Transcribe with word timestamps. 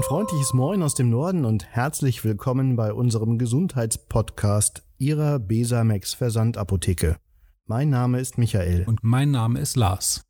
Ein 0.00 0.04
freundliches 0.04 0.54
Moin 0.54 0.82
aus 0.82 0.94
dem 0.94 1.10
Norden 1.10 1.44
und 1.44 1.66
herzlich 1.66 2.24
willkommen 2.24 2.74
bei 2.74 2.94
unserem 2.94 3.36
Gesundheitspodcast 3.36 4.82
Ihrer 4.96 5.38
Besamex 5.38 6.14
Versandapotheke. 6.14 7.16
Mein 7.66 7.90
Name 7.90 8.18
ist 8.18 8.38
Michael. 8.38 8.84
Und 8.86 9.04
mein 9.04 9.30
Name 9.30 9.60
ist 9.60 9.76
Lars. 9.76 10.24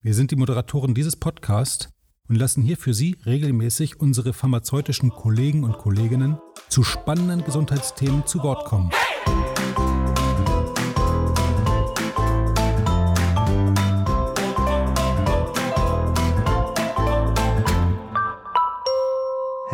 Wir 0.00 0.14
sind 0.14 0.32
die 0.32 0.36
Moderatoren 0.36 0.92
dieses 0.92 1.14
Podcasts 1.14 1.88
und 2.28 2.34
lassen 2.34 2.64
hier 2.64 2.76
für 2.76 2.94
Sie 2.94 3.16
regelmäßig 3.24 4.00
unsere 4.00 4.32
pharmazeutischen 4.32 5.10
Kollegen 5.10 5.62
und 5.62 5.78
Kolleginnen 5.78 6.38
zu 6.68 6.82
spannenden 6.82 7.44
Gesundheitsthemen 7.44 8.26
zu 8.26 8.42
Wort 8.42 8.64
kommen. 8.64 8.90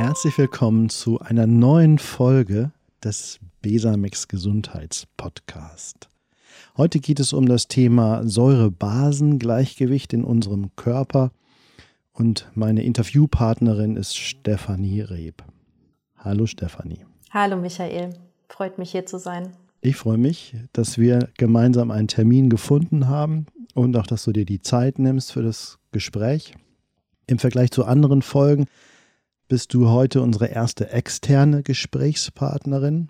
Herzlich 0.08 0.38
willkommen 0.38 0.88
zu 0.88 1.20
einer 1.20 1.46
neuen 1.46 1.98
Folge 1.98 2.72
des 3.04 3.40
Besamex 3.60 4.26
Gesundheitspodcast. 4.26 6.08
Heute 6.78 6.98
geht 6.98 7.20
es 7.20 7.34
um 7.34 7.44
das 7.44 7.68
Thema 7.68 8.26
Säure-Basen-Gleichgewicht 8.26 10.14
in 10.14 10.24
unserem 10.24 10.74
Körper 10.76 11.30
und 12.14 12.50
meine 12.54 12.84
Interviewpartnerin 12.84 13.96
ist 13.96 14.16
Stefanie 14.16 15.02
Reb. 15.02 15.44
Hallo 16.16 16.46
Stefanie. 16.46 17.04
Hallo 17.28 17.58
Michael, 17.58 18.14
freut 18.48 18.78
mich 18.78 18.92
hier 18.92 19.04
zu 19.04 19.18
sein. 19.18 19.52
Ich 19.82 19.96
freue 19.96 20.16
mich, 20.16 20.56
dass 20.72 20.96
wir 20.96 21.28
gemeinsam 21.36 21.90
einen 21.90 22.08
Termin 22.08 22.48
gefunden 22.48 23.08
haben 23.08 23.44
und 23.74 23.94
auch, 23.94 24.06
dass 24.06 24.24
du 24.24 24.32
dir 24.32 24.46
die 24.46 24.62
Zeit 24.62 24.98
nimmst 24.98 25.32
für 25.32 25.42
das 25.42 25.78
Gespräch. 25.92 26.54
Im 27.26 27.38
Vergleich 27.38 27.72
zu 27.72 27.84
anderen 27.84 28.22
Folgen 28.22 28.64
bist 29.48 29.72
du 29.74 29.88
heute 29.88 30.20
unsere 30.22 30.46
erste 30.46 30.90
externe 30.90 31.62
Gesprächspartnerin. 31.62 33.08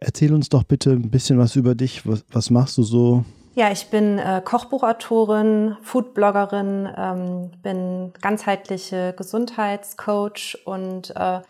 Erzähl 0.00 0.34
uns 0.34 0.48
doch 0.48 0.64
bitte 0.64 0.90
ein 0.90 1.10
bisschen 1.10 1.38
was 1.38 1.56
über 1.56 1.74
dich. 1.74 2.06
Was, 2.06 2.24
was 2.32 2.50
machst 2.50 2.76
du 2.78 2.82
so? 2.82 3.24
Ja, 3.54 3.70
ich 3.70 3.88
bin 3.88 4.18
äh, 4.18 4.40
Kochbuchautorin, 4.44 5.76
Foodbloggerin, 5.82 6.88
ähm, 6.96 7.50
bin 7.62 8.12
ganzheitliche 8.20 9.14
Gesundheitscoach 9.16 10.58
und 10.64 11.14
äh, 11.16 11.40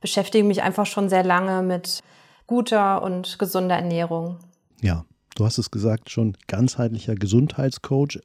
beschäftige 0.00 0.44
mich 0.44 0.62
einfach 0.62 0.86
schon 0.86 1.08
sehr 1.08 1.24
lange 1.24 1.62
mit 1.62 2.02
guter 2.46 3.02
und 3.02 3.38
gesunder 3.38 3.76
Ernährung. 3.76 4.38
Ja, 4.80 5.04
du 5.36 5.44
hast 5.44 5.58
es 5.58 5.70
gesagt, 5.70 6.10
schon 6.10 6.36
ganzheitlicher 6.48 7.14
Gesundheitscoach, 7.14 8.18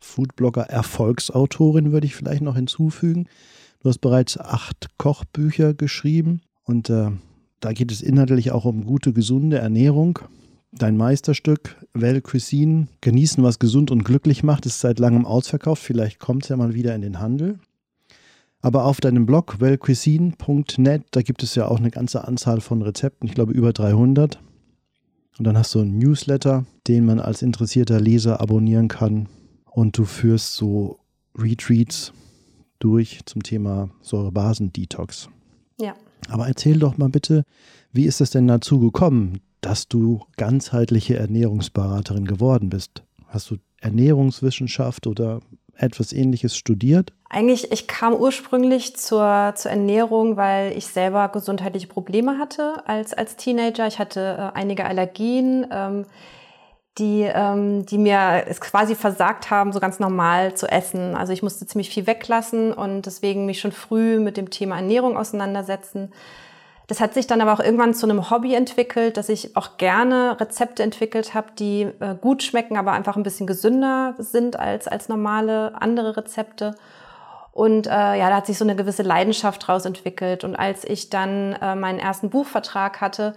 Foodblogger, 0.00 0.62
Erfolgsautorin 0.62 1.92
würde 1.92 2.06
ich 2.06 2.16
vielleicht 2.16 2.42
noch 2.42 2.56
hinzufügen. 2.56 3.28
Du 3.82 3.88
hast 3.88 3.98
bereits 3.98 4.38
acht 4.38 4.88
Kochbücher 4.98 5.72
geschrieben 5.72 6.42
und 6.64 6.90
äh, 6.90 7.10
da 7.60 7.72
geht 7.72 7.90
es 7.90 8.02
inhaltlich 8.02 8.52
auch 8.52 8.66
um 8.66 8.84
gute, 8.84 9.14
gesunde 9.14 9.58
Ernährung. 9.58 10.18
Dein 10.70 10.98
Meisterstück, 10.98 11.76
Well 11.94 12.20
Cuisine, 12.20 12.88
genießen, 13.00 13.42
was 13.42 13.58
gesund 13.58 13.90
und 13.90 14.04
glücklich 14.04 14.42
macht, 14.42 14.66
ist 14.66 14.80
seit 14.80 14.98
langem 14.98 15.24
ausverkauft. 15.24 15.82
Vielleicht 15.82 16.18
kommt 16.18 16.44
es 16.44 16.50
ja 16.50 16.56
mal 16.58 16.74
wieder 16.74 16.94
in 16.94 17.00
den 17.00 17.20
Handel. 17.20 17.58
Aber 18.60 18.84
auf 18.84 19.00
deinem 19.00 19.24
Blog 19.24 19.60
wellcuisine.net, 19.60 21.04
da 21.10 21.22
gibt 21.22 21.42
es 21.42 21.54
ja 21.54 21.66
auch 21.66 21.78
eine 21.78 21.90
ganze 21.90 22.28
Anzahl 22.28 22.60
von 22.60 22.82
Rezepten, 22.82 23.26
ich 23.26 23.34
glaube 23.34 23.52
über 23.52 23.72
300. 23.72 24.38
Und 25.38 25.46
dann 25.46 25.56
hast 25.56 25.74
du 25.74 25.80
einen 25.80 25.98
Newsletter, 25.98 26.66
den 26.86 27.06
man 27.06 27.18
als 27.18 27.40
interessierter 27.40 27.98
Leser 27.98 28.42
abonnieren 28.42 28.88
kann. 28.88 29.28
Und 29.64 29.96
du 29.96 30.04
führst 30.04 30.54
so 30.54 30.98
Retreats 31.34 32.12
durch 32.80 33.20
zum 33.26 33.44
Thema 33.44 33.90
Säurebasen-Detox. 34.02 35.28
Ja. 35.78 35.94
Aber 36.28 36.48
erzähl 36.48 36.78
doch 36.78 36.98
mal 36.98 37.08
bitte, 37.08 37.44
wie 37.92 38.04
ist 38.06 38.20
es 38.20 38.30
denn 38.30 38.48
dazu 38.48 38.80
gekommen, 38.80 39.40
dass 39.60 39.88
du 39.88 40.22
ganzheitliche 40.36 41.16
Ernährungsberaterin 41.16 42.24
geworden 42.24 42.70
bist? 42.70 43.04
Hast 43.28 43.50
du 43.50 43.56
Ernährungswissenschaft 43.80 45.06
oder 45.06 45.40
etwas 45.76 46.12
ähnliches 46.12 46.56
studiert? 46.56 47.12
Eigentlich, 47.28 47.70
ich 47.72 47.86
kam 47.86 48.14
ursprünglich 48.14 48.96
zur, 48.96 49.52
zur 49.54 49.70
Ernährung, 49.70 50.36
weil 50.36 50.76
ich 50.76 50.86
selber 50.86 51.28
gesundheitliche 51.28 51.86
Probleme 51.86 52.38
hatte 52.38 52.86
als, 52.86 53.14
als 53.14 53.36
Teenager. 53.36 53.86
Ich 53.86 53.98
hatte 53.98 54.52
äh, 54.54 54.58
einige 54.58 54.84
Allergien, 54.84 55.66
ähm, 55.70 56.06
die, 57.00 57.22
ähm, 57.22 57.86
die 57.86 57.98
mir 57.98 58.44
es 58.46 58.60
quasi 58.60 58.94
versagt 58.94 59.50
haben, 59.50 59.72
so 59.72 59.80
ganz 59.80 59.98
normal 59.98 60.54
zu 60.54 60.68
essen. 60.70 61.16
Also 61.16 61.32
ich 61.32 61.42
musste 61.42 61.66
ziemlich 61.66 61.90
viel 61.90 62.06
weglassen 62.06 62.72
und 62.72 63.06
deswegen 63.06 63.46
mich 63.46 63.60
schon 63.60 63.72
früh 63.72 64.20
mit 64.20 64.36
dem 64.36 64.50
Thema 64.50 64.76
Ernährung 64.76 65.16
auseinandersetzen. 65.16 66.12
Das 66.86 67.00
hat 67.00 67.14
sich 67.14 67.26
dann 67.26 67.40
aber 67.40 67.52
auch 67.52 67.60
irgendwann 67.60 67.94
zu 67.94 68.06
einem 68.06 68.30
Hobby 68.30 68.54
entwickelt, 68.54 69.16
dass 69.16 69.28
ich 69.28 69.56
auch 69.56 69.76
gerne 69.78 70.38
Rezepte 70.40 70.82
entwickelt 70.82 71.34
habe, 71.34 71.48
die 71.58 71.82
äh, 71.82 72.16
gut 72.20 72.42
schmecken, 72.42 72.76
aber 72.76 72.92
einfach 72.92 73.16
ein 73.16 73.22
bisschen 73.22 73.46
gesünder 73.46 74.14
sind 74.18 74.58
als, 74.58 74.86
als 74.88 75.08
normale 75.08 75.80
andere 75.80 76.16
Rezepte. 76.16 76.74
Und 77.52 77.86
äh, 77.86 77.90
ja, 77.90 78.28
da 78.28 78.36
hat 78.36 78.46
sich 78.46 78.58
so 78.58 78.64
eine 78.64 78.76
gewisse 78.76 79.02
Leidenschaft 79.02 79.66
draus 79.66 79.84
entwickelt. 79.84 80.44
Und 80.44 80.56
als 80.56 80.84
ich 80.84 81.10
dann 81.10 81.52
äh, 81.60 81.74
meinen 81.74 81.98
ersten 81.98 82.28
Buchvertrag 82.28 83.00
hatte 83.00 83.34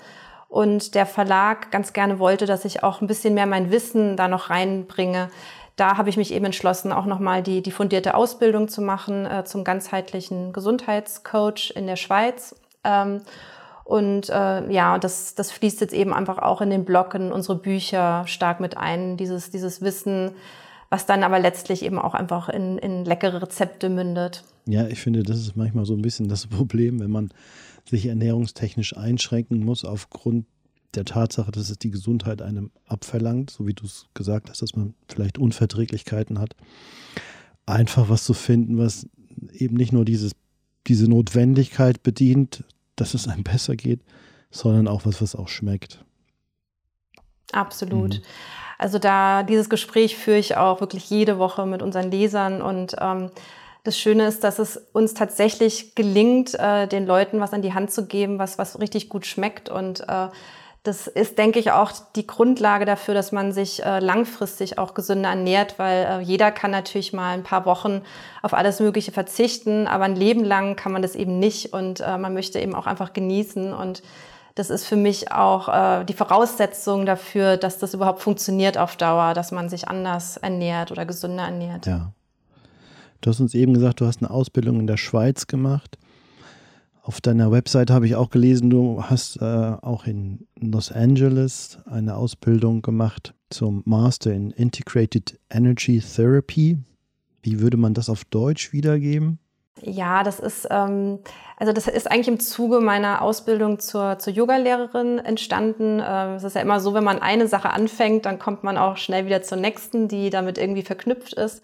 und 0.54 0.94
der 0.94 1.08
Verlag 1.08 1.72
ganz 1.72 1.94
gerne 1.94 2.20
wollte, 2.20 2.46
dass 2.46 2.64
ich 2.64 2.84
auch 2.84 3.02
ein 3.02 3.08
bisschen 3.08 3.34
mehr 3.34 3.48
mein 3.48 3.72
Wissen 3.72 4.16
da 4.16 4.28
noch 4.28 4.52
reinbringe, 4.52 5.32
da 5.78 5.98
habe 5.98 6.10
ich 6.10 6.18
mich 6.18 6.32
eben 6.32 6.46
entschlossen, 6.46 6.92
auch 6.92 7.08
nochmal 7.08 7.42
die, 7.42 7.64
die 7.64 7.72
fundierte 7.72 8.14
Ausbildung 8.14 8.68
zu 8.68 8.84
machen 8.84 9.26
äh, 9.26 9.46
zum 9.46 9.64
ganzheitlichen 9.64 10.54
Gesundheitscoach 10.54 11.74
in 11.76 11.88
der 11.88 11.96
Schweiz. 11.96 12.56
Ähm, 12.84 13.22
und 13.84 14.30
äh, 14.30 14.72
ja, 14.72 15.00
das, 15.00 15.34
das 15.34 15.50
fließt 15.50 15.82
jetzt 15.82 15.94
eben 15.96 16.14
einfach 16.14 16.38
auch 16.38 16.62
in 16.62 16.70
den 16.70 16.86
Blog, 16.86 17.16
in 17.16 17.32
unsere 17.32 17.58
Bücher 17.58 18.28
stark 18.28 18.60
mit 18.60 18.78
ein, 18.78 19.18
dieses, 19.18 19.50
dieses 19.50 19.82
Wissen, 19.82 20.34
was 20.92 21.08
dann 21.08 21.24
aber 21.24 21.40
letztlich 21.40 21.84
eben 21.84 21.98
auch 21.98 22.14
einfach 22.14 22.50
in, 22.50 22.78
in 22.78 23.06
leckere 23.06 23.42
Rezepte 23.42 23.90
mündet. 23.90 24.44
Ja, 24.68 24.86
ich 24.86 25.02
finde, 25.02 25.24
das 25.24 25.40
ist 25.40 25.58
manchmal 25.58 25.86
so 25.86 25.96
ein 25.96 26.04
bisschen 26.04 26.30
das 26.30 26.46
Problem, 26.46 27.00
wenn 27.00 27.10
man 27.10 27.32
sich 27.86 28.06
ernährungstechnisch 28.06 28.96
einschränken 28.96 29.64
muss 29.64 29.86
aufgrund 29.86 30.46
der 30.96 31.06
Tatsache, 31.06 31.52
dass 31.52 31.70
es 31.70 31.80
die 31.80 31.92
Gesundheit 31.92 32.42
einem 32.42 32.72
abverlangt, 32.86 33.50
so 33.50 33.66
wie 33.66 33.74
du 33.74 33.86
es 33.86 34.08
gesagt 34.14 34.50
hast, 34.50 34.62
dass 34.62 34.76
man 34.76 34.94
vielleicht 35.08 35.38
Unverträglichkeiten 35.38 36.40
hat, 36.40 36.56
einfach 37.66 38.10
was 38.10 38.24
zu 38.24 38.34
finden, 38.34 38.78
was 38.78 39.08
eben 39.52 39.76
nicht 39.76 39.92
nur 39.92 40.06
dieses, 40.06 40.34
diese 40.88 41.08
Notwendigkeit 41.08 42.04
bedient, 42.04 42.64
dass 42.96 43.14
es 43.14 43.28
einem 43.28 43.44
besser 43.44 43.76
geht, 43.76 44.02
sondern 44.52 44.88
auch 44.88 45.06
was, 45.06 45.22
was 45.22 45.36
auch 45.36 45.48
schmeckt. 45.48 46.04
Absolut. 47.52 48.16
Mhm. 48.16 48.24
Also 48.78 49.00
da 49.00 49.44
dieses 49.44 49.70
Gespräch 49.70 50.18
führe 50.18 50.38
ich 50.38 50.58
auch 50.58 50.82
wirklich 50.82 51.10
jede 51.10 51.38
Woche 51.38 51.66
mit 51.66 51.82
unseren 51.82 52.12
Lesern 52.12 52.62
und 52.62 52.96
ähm, 53.00 53.30
das 53.84 53.98
Schöne 53.98 54.28
ist, 54.28 54.44
dass 54.44 54.60
es 54.60 54.78
uns 54.94 55.14
tatsächlich 55.14 55.96
gelingt, 55.96 56.54
äh, 56.56 56.88
den 56.88 57.06
Leuten 57.06 57.40
was 57.40 57.54
an 57.54 57.62
die 57.62 57.74
Hand 57.74 57.92
zu 57.92 58.06
geben, 58.06 58.40
was, 58.40 58.58
was 58.58 58.80
richtig 58.80 59.10
gut 59.10 59.26
schmeckt 59.26 59.70
und 59.70 60.02
äh, 60.08 60.30
das 60.84 61.08
ist, 61.08 61.38
denke 61.38 61.60
ich, 61.60 61.72
auch 61.72 61.94
die 62.14 62.28
Grundlage 62.28 62.84
dafür, 62.84 63.14
dass 63.14 63.32
man 63.32 63.54
sich 63.54 63.84
äh, 63.86 64.00
langfristig 64.00 64.78
auch 64.78 64.94
gesünder 64.94 65.30
ernährt, 65.30 65.80
weil 65.80 66.06
äh, 66.06 66.20
jeder 66.20 66.52
kann 66.52 66.72
natürlich 66.72 67.14
mal 67.14 67.34
ein 67.34 67.44
paar 67.44 67.66
Wochen 67.66 68.02
auf 68.42 68.54
alles 68.54 68.82
Mögliche 68.82 69.14
verzichten, 69.14 69.88
aber 69.88 70.04
ein 70.04 70.18
Leben 70.18 70.44
lang 70.44 70.76
kann 70.76 70.92
man 70.92 71.02
das 71.02 71.16
eben 71.16 71.40
nicht 71.40 71.72
und 71.72 72.02
äh, 72.02 72.18
man 72.18 72.34
möchte 72.34 72.60
eben 72.60 72.76
auch 72.76 72.86
einfach 72.86 73.14
genießen 73.14 73.74
und 73.74 74.04
das 74.56 74.70
ist 74.70 74.86
für 74.86 74.98
mich 74.98 75.32
auch 75.32 75.70
äh, 75.70 76.04
die 76.04 76.14
Voraussetzung 76.14 77.06
dafür, 77.06 77.56
dass 77.56 77.80
das 77.80 77.94
überhaupt 77.94 78.22
funktioniert 78.22 78.78
auf 78.78 78.98
Dauer, 78.98 79.34
dass 79.34 79.52
man 79.52 79.70
sich 79.70 79.88
anders 79.88 80.36
ernährt 80.38 80.92
oder 80.92 81.06
gesünder 81.06 81.46
ernährt. 81.46 81.86
Ja. 81.86 82.12
Du 83.24 83.30
hast 83.30 83.40
uns 83.40 83.56
eben 83.56 83.74
gesagt, 83.74 84.02
du 84.02 84.06
hast 84.06 84.22
eine 84.22 84.30
Ausbildung 84.30 84.82
in 84.82 84.88
der 84.88 84.98
Schweiz 84.98 85.48
gemacht. 85.48 85.98
Auf 87.04 87.22
deiner 87.22 87.54
Website 87.54 87.90
habe 87.90 88.06
ich 88.06 88.16
auch 88.16 88.30
gelesen, 88.30 88.70
du 88.70 89.02
hast 89.02 89.38
äh, 89.42 89.46
auch 89.46 90.06
in 90.06 90.46
Los 90.60 90.92
Angeles 90.92 91.78
eine 91.86 92.18
Ausbildung 92.18 92.82
gemacht 92.82 93.34
zum 93.50 93.82
Master 93.86 94.34
in 94.34 94.52
Integrated 94.52 95.40
Energy 95.50 96.02
Therapy. 96.02 96.78
Wie 97.42 97.62
würde 97.62 97.78
man 97.78 97.94
das 97.94 98.10
auf 98.10 98.26
Deutsch 98.26 98.74
wiedergeben? 98.74 99.40
Ja, 99.82 100.24
das 100.24 100.42
ist, 100.42 100.68
ähm, 100.70 101.20
also 101.58 101.72
das 101.72 101.88
ist 101.88 102.12
eigentlich 102.12 102.28
im 102.28 102.42
Zuge 102.42 102.82
meiner 102.82 103.22
Ausbildung 103.22 103.80
zur, 103.80 104.20
zur 104.20 104.34
Yogalehrerin 104.34 105.20
entstanden. 105.20 106.02
Ähm, 106.06 106.36
es 106.36 106.44
ist 106.44 106.56
ja 106.56 106.62
immer 106.62 106.82
so, 106.82 106.94
wenn 106.94 107.06
man 107.06 107.22
eine 107.22 107.48
Sache 107.48 107.70
anfängt, 107.70 108.26
dann 108.26 108.38
kommt 108.38 108.66
man 108.66 108.78
auch 108.78 108.98
schnell 108.98 109.26
wieder 109.26 109.42
zur 109.44 109.60
nächsten, 109.60 110.10
die 110.10 110.30
damit 110.30 110.58
irgendwie 110.58 110.84
verknüpft 110.84 111.34
ist. 111.36 111.64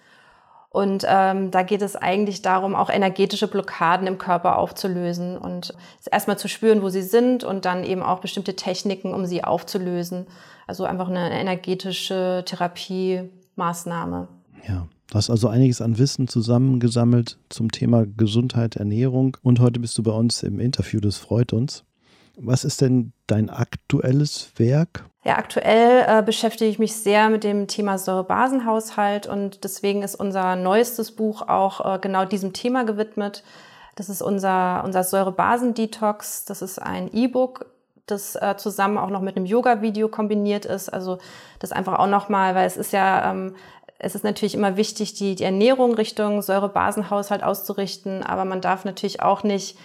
Und 0.71 1.03
ähm, 1.07 1.49
da 1.49 1.63
geht 1.63 1.81
es 1.81 1.95
eigentlich 1.95 2.43
darum, 2.43 2.75
auch 2.75 2.91
energetische 2.91 3.47
Blockaden 3.47 4.05
im 4.05 4.19
Körper 4.19 4.57
aufzulösen 4.57 5.37
und 5.37 5.73
erstmal 6.11 6.37
zu 6.37 6.47
spüren, 6.47 6.83
wo 6.83 6.89
sie 6.89 7.01
sind 7.01 7.43
und 7.43 7.65
dann 7.65 7.83
eben 7.83 8.03
auch 8.03 8.19
bestimmte 8.19 8.55
Techniken, 8.55 9.13
um 9.13 9.25
sie 9.25 9.43
aufzulösen. 9.43 10.27
Also 10.67 10.85
einfach 10.85 11.09
eine 11.09 11.31
energetische 11.31 12.43
Therapiemaßnahme. 12.45 14.27
Ja. 14.67 14.87
Du 15.09 15.15
hast 15.15 15.31
also 15.31 15.47
einiges 15.47 15.81
an 15.81 15.97
Wissen 15.97 16.27
zusammengesammelt 16.27 17.39
zum 17.49 17.71
Thema 17.71 18.05
Gesundheit, 18.05 18.75
Ernährung 18.75 19.37
und 19.41 19.59
heute 19.59 19.79
bist 19.79 19.97
du 19.97 20.03
bei 20.03 20.11
uns 20.11 20.43
im 20.43 20.59
Interview, 20.59 20.99
das 20.99 21.17
freut 21.17 21.51
uns. 21.51 21.83
Was 22.37 22.63
ist 22.63 22.81
denn 22.81 23.11
dein 23.25 23.49
aktuelles 23.49 24.51
Werk? 24.57 25.08
Ja, 25.25 25.37
aktuell 25.37 26.05
äh, 26.07 26.23
beschäftige 26.23 26.71
ich 26.71 26.79
mich 26.79 26.95
sehr 26.95 27.29
mit 27.29 27.43
dem 27.43 27.67
Thema 27.67 27.97
Säurebasenhaushalt 27.97 29.27
und 29.27 29.65
deswegen 29.65 30.01
ist 30.01 30.15
unser 30.15 30.55
neuestes 30.55 31.11
Buch 31.11 31.41
auch 31.41 31.95
äh, 31.95 31.99
genau 31.99 32.23
diesem 32.23 32.53
Thema 32.53 32.85
gewidmet. 32.85 33.43
Das 33.95 34.07
ist 34.07 34.21
unser, 34.21 34.81
unser 34.85 35.03
Säurebasen-Detox. 35.03 36.45
Das 36.45 36.61
ist 36.61 36.79
ein 36.81 37.13
E-Book, 37.13 37.65
das 38.05 38.37
äh, 38.37 38.55
zusammen 38.55 38.97
auch 38.97 39.09
noch 39.09 39.19
mit 39.19 39.35
einem 39.35 39.45
Yoga-Video 39.45 40.07
kombiniert 40.07 40.63
ist. 40.65 40.87
Also 40.87 41.17
das 41.59 41.73
einfach 41.73 41.99
auch 41.99 42.07
nochmal, 42.07 42.55
weil 42.55 42.65
es 42.65 42.77
ist 42.77 42.93
ja, 42.93 43.29
ähm, 43.29 43.57
es 43.97 44.15
ist 44.15 44.23
natürlich 44.23 44.55
immer 44.55 44.77
wichtig, 44.77 45.15
die, 45.15 45.35
die 45.35 45.43
Ernährung 45.43 45.95
Richtung 45.95 46.41
Säurebasenhaushalt 46.41 47.43
auszurichten, 47.43 48.23
aber 48.23 48.45
man 48.45 48.61
darf 48.61 48.85
natürlich 48.85 49.21
auch 49.21 49.43
nicht 49.43 49.77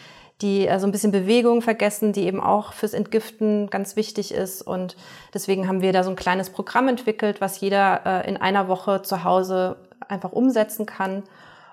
die 0.42 0.66
äh, 0.66 0.78
so 0.78 0.86
ein 0.86 0.92
bisschen 0.92 1.12
Bewegung 1.12 1.62
vergessen, 1.62 2.12
die 2.12 2.22
eben 2.22 2.40
auch 2.40 2.72
fürs 2.72 2.94
Entgiften 2.94 3.68
ganz 3.70 3.96
wichtig 3.96 4.32
ist. 4.32 4.62
Und 4.62 4.96
deswegen 5.32 5.68
haben 5.68 5.80
wir 5.80 5.92
da 5.92 6.04
so 6.04 6.10
ein 6.10 6.16
kleines 6.16 6.50
Programm 6.50 6.88
entwickelt, 6.88 7.40
was 7.40 7.60
jeder 7.60 8.02
äh, 8.04 8.28
in 8.28 8.36
einer 8.36 8.68
Woche 8.68 9.02
zu 9.02 9.24
Hause 9.24 9.76
einfach 10.08 10.32
umsetzen 10.32 10.86
kann 10.86 11.22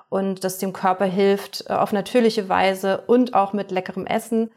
und 0.09 0.43
das 0.43 0.57
dem 0.57 0.73
Körper 0.73 1.05
hilft, 1.05 1.65
äh, 1.69 1.73
auf 1.73 1.91
natürliche 1.91 2.49
Weise 2.49 3.01
und 3.07 3.33
auch 3.33 3.53
mit 3.53 3.71
leckerem 3.71 4.05
Essen 4.05 4.51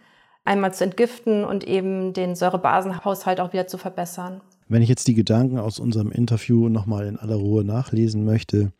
einmal 0.45 0.75
zu 0.75 0.85
entgiften 0.85 1.45
und 1.45 1.65
eben 1.67 2.13
den 2.13 2.35
Säurebasenhaushalt 2.35 3.41
auch 3.41 3.53
wieder 3.53 3.67
zu 3.67 3.79
verbessern. 3.79 4.43
Wenn 4.69 4.83
ich 4.83 4.89
jetzt 4.89 5.09
die 5.09 5.15
Gedanken 5.15 5.59
aus 5.59 5.79
unserem 5.79 6.11
Interview 6.11 6.69
nochmal 6.69 7.07
in 7.07 7.19
aller 7.19 7.37
Ruhe 7.37 7.65
nachlesen 7.65 8.25
möchte, 8.25 8.73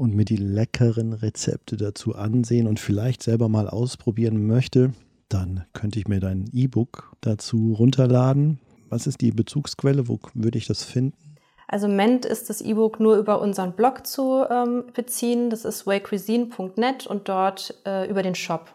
und 0.00 0.14
mir 0.14 0.24
die 0.24 0.36
leckeren 0.36 1.12
Rezepte 1.12 1.76
dazu 1.76 2.14
ansehen 2.14 2.66
und 2.66 2.80
vielleicht 2.80 3.22
selber 3.22 3.50
mal 3.50 3.68
ausprobieren 3.68 4.46
möchte, 4.46 4.92
dann 5.28 5.66
könnte 5.74 5.98
ich 5.98 6.08
mir 6.08 6.20
dein 6.20 6.48
E-Book 6.54 7.14
dazu 7.20 7.74
runterladen. 7.74 8.60
Was 8.88 9.06
ist 9.06 9.20
die 9.20 9.30
Bezugsquelle? 9.30 10.08
Wo 10.08 10.18
würde 10.32 10.56
ich 10.56 10.66
das 10.66 10.84
finden? 10.84 11.36
Also 11.68 11.84
im 11.84 11.92
Moment 11.92 12.24
ist 12.24 12.48
das 12.48 12.62
E-Book 12.62 12.98
nur 12.98 13.18
über 13.18 13.42
unseren 13.42 13.74
Blog 13.74 14.06
zu 14.06 14.42
ähm, 14.50 14.84
beziehen. 14.94 15.50
Das 15.50 15.66
ist 15.66 15.86
waycuisine.net 15.86 17.06
und 17.06 17.28
dort 17.28 17.74
äh, 17.84 18.08
über 18.08 18.22
den 18.22 18.34
Shop. 18.34 18.72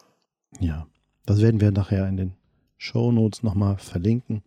Ja, 0.59 0.85
das 1.25 1.41
werden 1.41 1.59
wir 1.59 1.71
nachher 1.71 2.07
in 2.07 2.17
den 2.17 2.33
Show 2.77 3.11
Notes 3.11 3.41
nochmal 3.41 3.79
verlinken. 3.79 4.43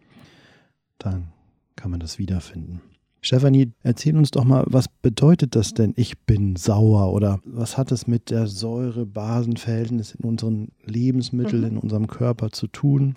Dann 0.98 1.32
kann 1.75 1.90
man 1.90 1.98
das 1.98 2.20
wiederfinden. 2.20 2.80
Stefanie, 3.20 3.73
erzähl 3.82 4.17
uns 4.17 4.31
doch 4.31 4.44
mal, 4.44 4.65
was 4.67 4.88
bedeutet 4.88 5.56
das 5.56 5.75
denn, 5.75 5.93
ich 5.97 6.19
bin 6.20 6.56
sauer 6.56 7.12
oder 7.12 7.41
was 7.44 7.76
hat 7.76 7.91
es 7.91 8.06
mit 8.06 8.31
der 8.31 8.47
Säure-Basen-Verhältnis 8.47 10.15
in 10.15 10.25
unseren 10.25 10.69
Lebensmitteln, 10.85 11.62
mhm. 11.62 11.69
in 11.69 11.79
unserem 11.79 12.06
Körper 12.06 12.50
zu 12.50 12.69
tun? 12.69 13.15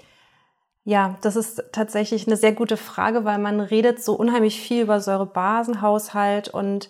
Ja, 0.84 1.18
das 1.22 1.36
ist 1.36 1.64
tatsächlich 1.72 2.26
eine 2.26 2.38
sehr 2.38 2.54
gute 2.54 2.78
Frage, 2.78 3.24
weil 3.24 3.38
man 3.38 3.60
redet 3.60 4.04
so 4.04 4.16
unheimlich 4.16 4.60
viel 4.60 4.84
über 4.84 5.00
Säure-Basen-Haushalt 5.00 6.50
und 6.50 6.90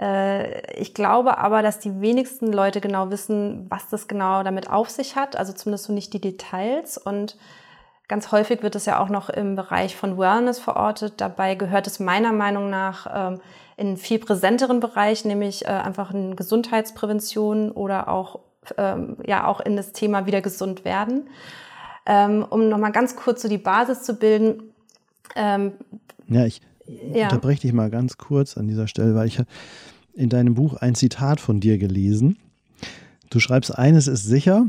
äh, 0.00 0.80
ich 0.80 0.94
glaube 0.94 1.38
aber, 1.38 1.62
dass 1.62 1.80
die 1.80 2.00
wenigsten 2.00 2.52
Leute 2.52 2.80
genau 2.80 3.10
wissen, 3.10 3.66
was 3.68 3.88
das 3.88 4.06
genau 4.06 4.44
damit 4.44 4.70
auf 4.70 4.88
sich 4.90 5.16
hat, 5.16 5.34
also 5.34 5.52
zumindest 5.52 5.86
so 5.86 5.92
nicht 5.92 6.12
die 6.12 6.20
Details 6.20 6.96
und 6.96 7.36
Ganz 8.06 8.32
häufig 8.32 8.62
wird 8.62 8.74
es 8.76 8.84
ja 8.84 9.00
auch 9.00 9.08
noch 9.08 9.30
im 9.30 9.56
Bereich 9.56 9.96
von 9.96 10.18
Wellness 10.18 10.58
verortet. 10.58 11.14
Dabei 11.18 11.54
gehört 11.54 11.86
es 11.86 12.00
meiner 12.00 12.32
Meinung 12.32 12.68
nach 12.68 13.06
ähm, 13.32 13.40
in 13.76 13.88
einen 13.88 13.96
viel 13.96 14.18
präsenteren 14.18 14.80
Bereich, 14.80 15.24
nämlich 15.24 15.64
äh, 15.64 15.68
einfach 15.68 16.12
in 16.12 16.36
Gesundheitsprävention 16.36 17.70
oder 17.70 18.08
auch, 18.08 18.40
ähm, 18.76 19.16
ja, 19.26 19.46
auch 19.46 19.60
in 19.60 19.76
das 19.76 19.92
Thema 19.92 20.26
wieder 20.26 20.42
gesund 20.42 20.84
werden. 20.84 21.28
Ähm, 22.06 22.44
um 22.48 22.68
nochmal 22.68 22.92
ganz 22.92 23.16
kurz 23.16 23.40
so 23.40 23.48
die 23.48 23.58
Basis 23.58 24.02
zu 24.02 24.14
bilden. 24.14 24.74
Ähm, 25.34 25.72
ja, 26.28 26.44
ich 26.44 26.60
ja. 26.86 27.24
unterbreche 27.24 27.62
dich 27.62 27.72
mal 27.72 27.88
ganz 27.88 28.18
kurz 28.18 28.58
an 28.58 28.68
dieser 28.68 28.86
Stelle, 28.86 29.14
weil 29.14 29.28
ich 29.28 29.40
in 30.12 30.28
deinem 30.28 30.54
Buch 30.54 30.74
ein 30.74 30.94
Zitat 30.94 31.40
von 31.40 31.60
dir 31.60 31.78
gelesen. 31.78 32.36
Du 33.30 33.40
schreibst, 33.40 33.76
eines 33.76 34.06
ist 34.06 34.24
sicher, 34.24 34.66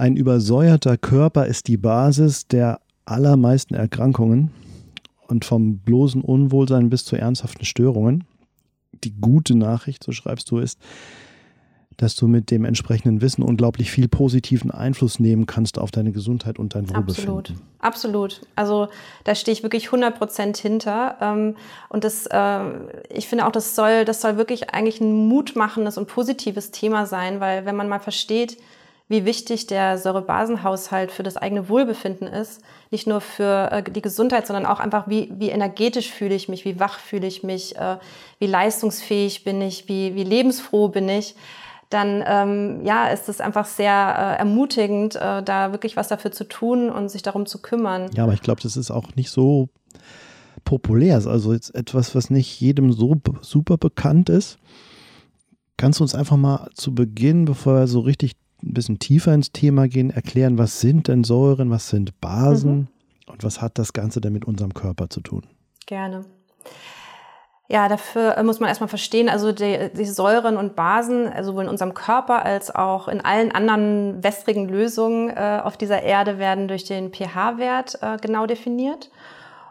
ein 0.00 0.16
übersäuerter 0.16 0.96
Körper 0.96 1.44
ist 1.44 1.68
die 1.68 1.76
Basis 1.76 2.46
der 2.46 2.80
allermeisten 3.04 3.74
Erkrankungen 3.74 4.50
und 5.28 5.44
vom 5.44 5.80
bloßen 5.80 6.22
Unwohlsein 6.22 6.88
bis 6.88 7.04
zu 7.04 7.16
ernsthaften 7.16 7.66
Störungen. 7.66 8.24
Die 9.04 9.12
gute 9.20 9.54
Nachricht, 9.54 10.02
so 10.02 10.12
schreibst 10.12 10.50
du, 10.50 10.56
ist, 10.56 10.78
dass 11.98 12.16
du 12.16 12.28
mit 12.28 12.50
dem 12.50 12.64
entsprechenden 12.64 13.20
Wissen 13.20 13.42
unglaublich 13.42 13.90
viel 13.90 14.08
positiven 14.08 14.70
Einfluss 14.70 15.20
nehmen 15.20 15.44
kannst 15.44 15.78
auf 15.78 15.90
deine 15.90 16.12
Gesundheit 16.12 16.58
und 16.58 16.74
dein 16.74 16.88
Wohlbefinden. 16.88 17.36
Absolut, 17.38 17.54
absolut. 17.78 18.40
Also 18.56 18.88
da 19.24 19.34
stehe 19.34 19.52
ich 19.52 19.62
wirklich 19.62 19.88
100 19.88 20.16
Prozent 20.16 20.56
hinter. 20.56 21.18
Ähm, 21.20 21.56
und 21.90 22.04
das, 22.04 22.26
äh, 22.26 22.60
ich 23.10 23.28
finde 23.28 23.46
auch, 23.46 23.52
das 23.52 23.76
soll, 23.76 24.06
das 24.06 24.22
soll 24.22 24.38
wirklich 24.38 24.70
eigentlich 24.70 25.02
ein 25.02 25.12
mutmachendes 25.28 25.98
und 25.98 26.06
positives 26.06 26.70
Thema 26.70 27.04
sein, 27.04 27.40
weil 27.40 27.66
wenn 27.66 27.76
man 27.76 27.86
mal 27.86 28.00
versteht, 28.00 28.56
wie 29.10 29.24
wichtig 29.24 29.66
der 29.66 29.98
Säurebasenhaushalt 29.98 31.10
für 31.10 31.24
das 31.24 31.36
eigene 31.36 31.68
Wohlbefinden 31.68 32.28
ist. 32.28 32.62
Nicht 32.92 33.08
nur 33.08 33.20
für 33.20 33.72
äh, 33.72 33.82
die 33.82 34.02
Gesundheit, 34.02 34.46
sondern 34.46 34.66
auch 34.66 34.78
einfach, 34.78 35.08
wie, 35.08 35.32
wie 35.36 35.50
energetisch 35.50 36.12
fühle 36.12 36.36
ich 36.36 36.48
mich, 36.48 36.64
wie 36.64 36.78
wach 36.78 37.00
fühle 37.00 37.26
ich 37.26 37.42
mich, 37.42 37.74
äh, 37.74 37.96
wie 38.38 38.46
leistungsfähig 38.46 39.42
bin 39.42 39.60
ich, 39.62 39.88
wie, 39.88 40.14
wie 40.14 40.22
lebensfroh 40.22 40.88
bin 40.88 41.08
ich. 41.08 41.34
Dann 41.88 42.22
ähm, 42.24 42.84
ja, 42.84 43.08
ist 43.08 43.28
es 43.28 43.40
einfach 43.40 43.66
sehr 43.66 43.90
äh, 43.92 44.38
ermutigend, 44.38 45.16
äh, 45.16 45.42
da 45.42 45.72
wirklich 45.72 45.96
was 45.96 46.06
dafür 46.06 46.30
zu 46.30 46.44
tun 46.44 46.88
und 46.88 47.08
sich 47.08 47.22
darum 47.22 47.46
zu 47.46 47.60
kümmern. 47.60 48.12
Ja, 48.14 48.22
aber 48.22 48.34
ich 48.34 48.42
glaube, 48.42 48.62
das 48.62 48.76
ist 48.76 48.92
auch 48.92 49.16
nicht 49.16 49.30
so 49.30 49.70
populär. 50.62 51.16
Also 51.16 51.52
jetzt 51.52 51.74
etwas, 51.74 52.14
was 52.14 52.30
nicht 52.30 52.60
jedem 52.60 52.92
so 52.92 53.16
super 53.40 53.76
bekannt 53.76 54.28
ist. 54.28 54.58
Kannst 55.76 55.98
du 55.98 56.04
uns 56.04 56.14
einfach 56.14 56.36
mal 56.36 56.70
zu 56.74 56.94
Beginn, 56.94 57.44
bevor 57.44 57.74
wir 57.74 57.86
so 57.88 57.98
richtig 57.98 58.36
ein 58.62 58.74
bisschen 58.74 58.98
tiefer 58.98 59.34
ins 59.34 59.52
Thema 59.52 59.88
gehen, 59.88 60.10
erklären, 60.10 60.58
was 60.58 60.80
sind 60.80 61.08
denn 61.08 61.24
Säuren, 61.24 61.70
was 61.70 61.88
sind 61.88 62.20
Basen 62.20 62.76
mhm. 62.76 63.32
und 63.32 63.44
was 63.44 63.60
hat 63.62 63.78
das 63.78 63.92
Ganze 63.92 64.20
denn 64.20 64.32
mit 64.32 64.44
unserem 64.44 64.74
Körper 64.74 65.10
zu 65.10 65.20
tun? 65.20 65.42
Gerne. 65.86 66.24
Ja, 67.72 67.88
dafür 67.88 68.36
äh, 68.36 68.42
muss 68.42 68.58
man 68.58 68.68
erstmal 68.68 68.88
verstehen, 68.88 69.28
also 69.28 69.52
die, 69.52 69.90
die, 69.96 70.04
Säuren 70.04 70.56
und 70.56 70.74
Basen, 70.74 71.28
also 71.28 71.52
sowohl 71.52 71.62
in 71.62 71.68
unserem 71.68 71.94
Körper 71.94 72.44
als 72.44 72.74
auch 72.74 73.06
in 73.06 73.20
allen 73.20 73.52
anderen 73.52 74.24
wässrigen 74.24 74.68
Lösungen 74.68 75.30
äh, 75.30 75.60
auf 75.62 75.76
dieser 75.76 76.02
Erde 76.02 76.40
werden 76.40 76.66
durch 76.66 76.82
den 76.82 77.12
pH-Wert 77.12 78.02
äh, 78.02 78.16
genau 78.20 78.46
definiert. 78.46 79.12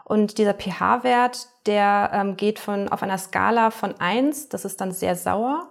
Und 0.04 0.38
dieser 0.38 0.54
pH-Wert, 0.54 1.48
der 1.66 2.10
ähm, 2.14 2.38
geht 2.38 2.58
von, 2.58 2.88
auf 2.88 3.02
einer 3.02 3.18
Skala 3.18 3.70
von 3.70 3.94
1, 4.00 4.48
das 4.48 4.64
ist 4.64 4.80
dann 4.80 4.92
sehr 4.92 5.14
sauer, 5.14 5.68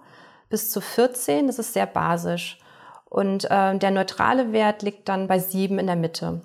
bis 0.48 0.70
zu 0.70 0.80
14, 0.80 1.48
das 1.48 1.58
ist 1.58 1.72
sehr 1.72 1.86
basisch. 1.86 2.59
Und 3.10 3.50
äh, 3.50 3.76
der 3.76 3.90
neutrale 3.90 4.52
Wert 4.52 4.82
liegt 4.82 5.08
dann 5.08 5.26
bei 5.26 5.38
sieben 5.38 5.78
in 5.78 5.86
der 5.86 5.96
Mitte. 5.96 6.40